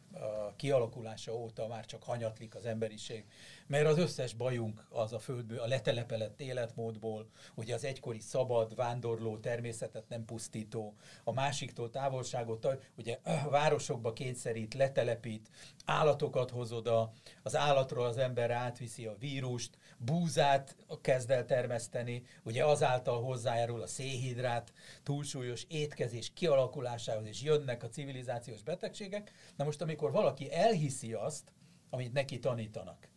[0.56, 3.26] kialakulása óta már csak hanyatlik az emberiség,
[3.70, 9.38] mert az összes bajunk az a földből, a letelepelett életmódból, ugye az egykori szabad, vándorló,
[9.38, 12.68] természetet nem pusztító, a másiktól távolságot,
[12.98, 15.50] ugye a városokba kényszerít, letelepít,
[15.86, 17.12] állatokat hoz oda,
[17.44, 23.88] az állatról az ember átviszi a vírust, búzát kezd el termeszteni, ugye azáltal hozzájárul a
[23.88, 29.32] szénhidrát túlsúlyos étkezés kialakulásához, és jönnek a civilizációs betegségek.
[29.56, 31.54] Na most, amikor valaki elhiszi azt,
[31.90, 33.09] amit neki tanítanak,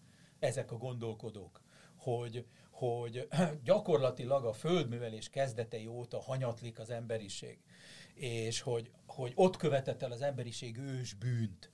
[0.42, 1.60] ezek a gondolkodók,
[1.96, 3.28] hogy, hogy
[3.64, 7.58] gyakorlatilag a földművelés kezdetei óta hanyatlik az emberiség,
[8.14, 11.70] és hogy, hogy ott követett el az emberiség ős bűnt,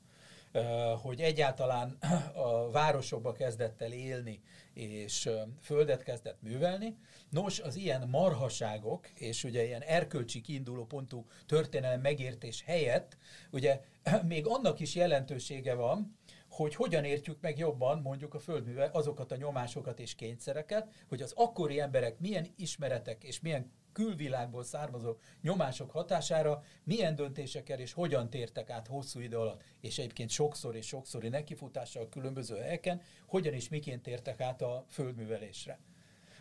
[1.02, 1.98] hogy egyáltalán
[2.34, 4.42] a városokba kezdett el élni,
[4.74, 6.96] és földet kezdett művelni.
[7.30, 13.16] Nos, az ilyen marhaságok, és ugye ilyen erkölcsi kiinduló pontú történelem megértés helyett,
[13.50, 13.80] ugye
[14.26, 16.17] még annak is jelentősége van,
[16.62, 21.32] hogy hogyan értjük meg jobban mondjuk a földműve azokat a nyomásokat és kényszereket, hogy az
[21.36, 28.70] akkori emberek milyen ismeretek és milyen külvilágból származó nyomások hatására milyen döntésekkel és hogyan tértek
[28.70, 34.02] át hosszú idő alatt, és egyébként sokszor és sokszori nekifutással különböző helyeken, hogyan és miként
[34.02, 35.78] tértek át a földművelésre.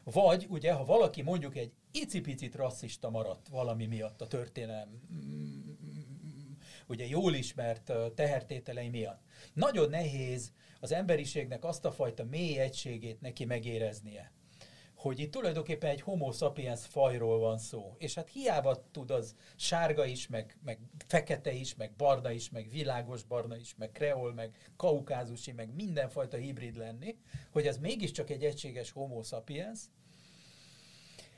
[0.03, 5.01] Vagy ugye, ha valaki mondjuk egy icipicit rasszista maradt valami miatt a történelem
[6.87, 9.21] ugye jól ismert tehertételei miatt.
[9.53, 14.31] Nagyon nehéz az emberiségnek azt a fajta mély egységét neki megéreznie
[14.97, 17.95] hogy itt tulajdonképpen egy homo sapiens fajról van szó.
[17.97, 22.69] És hát hiába tud az sárga is, meg, meg fekete is, meg barna is, meg
[22.69, 27.15] világos barna is, meg kreol, meg kaukázusi, meg mindenfajta hibrid lenni,
[27.51, 29.79] hogy ez mégiscsak egy egységes homo sapiens.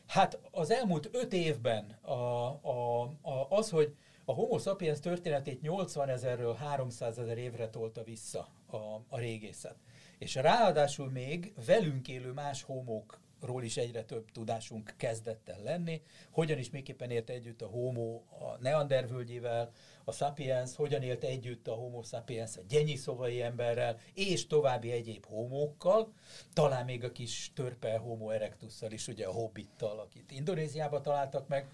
[0.07, 2.13] Hát az elmúlt öt évben a,
[2.61, 3.95] a, a, az, hogy
[4.29, 8.77] a Homo sapiens történetét 80 ezerről 300 ezer évre tolta vissza a,
[9.07, 9.75] a régészet.
[10.17, 16.01] És ráadásul még velünk élő más homokról is egyre több tudásunk kezdett el lenni.
[16.31, 19.71] Hogyan is miképpen élt együtt a homo a neandervölgyével,
[20.03, 26.13] a sapiens, hogyan élt együtt a homo sapiens a gyenyiszovai emberrel, és további egyéb homókkal,
[26.53, 31.69] talán még a kis törpe homo erectusszal is, ugye a hobbittal, akit Indonéziában találtak meg,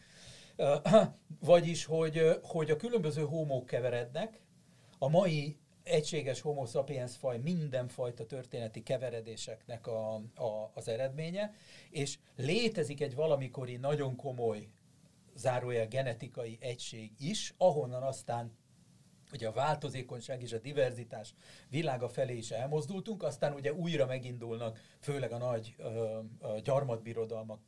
[1.39, 4.39] vagyis, hogy, hogy a különböző homók keverednek,
[4.97, 11.53] a mai egységes homo sapiens faj mindenfajta történeti keveredéseknek a, a, az eredménye,
[11.89, 14.67] és létezik egy valamikori nagyon komoly
[15.35, 18.57] zárójel genetikai egység is, ahonnan aztán
[19.33, 21.33] ugye a változékonyság és a diverzitás
[21.69, 27.59] világa felé is elmozdultunk, aztán ugye újra megindulnak, főleg a nagy ö, ö, gyarmatbirodalmak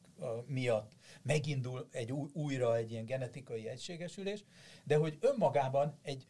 [0.45, 0.91] miatt
[1.21, 4.43] megindul egy új, újra egy ilyen genetikai egységesülés,
[4.83, 6.25] de hogy önmagában egy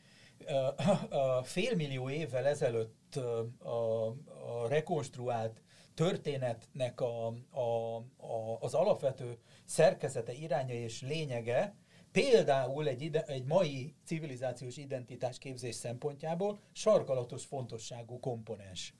[1.44, 5.62] félmillió évvel ezelőtt a, a rekonstruált
[5.94, 11.76] történetnek a, a, a, az alapvető szerkezete, iránya és lényege
[12.12, 18.94] például egy, ide, egy mai civilizációs identitás képzés szempontjából sarkalatos fontosságú komponens.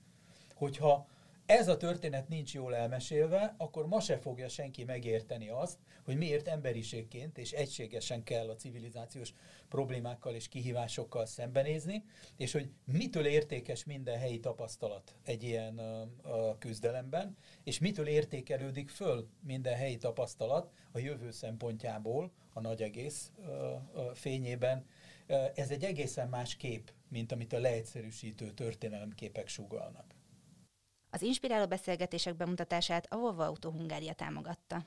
[0.54, 1.08] Hogyha
[1.48, 6.48] ez a történet nincs jól elmesélve, akkor ma se fogja senki megérteni azt, hogy miért
[6.48, 9.34] emberiségként és egységesen kell a civilizációs
[9.68, 12.04] problémákkal és kihívásokkal szembenézni,
[12.36, 19.28] és hogy mitől értékes minden helyi tapasztalat egy ilyen uh, küzdelemben, és mitől értékelődik föl
[19.40, 23.46] minden helyi tapasztalat a jövő szempontjából, a nagy egész uh,
[23.94, 24.86] uh, fényében.
[25.54, 30.17] Ez egy egészen más kép, mint amit a leegyszerűsítő történelemképek sugalnak.
[31.10, 34.84] Az inspiráló beszélgetések bemutatását a Volvo Auto Hungária támogatta.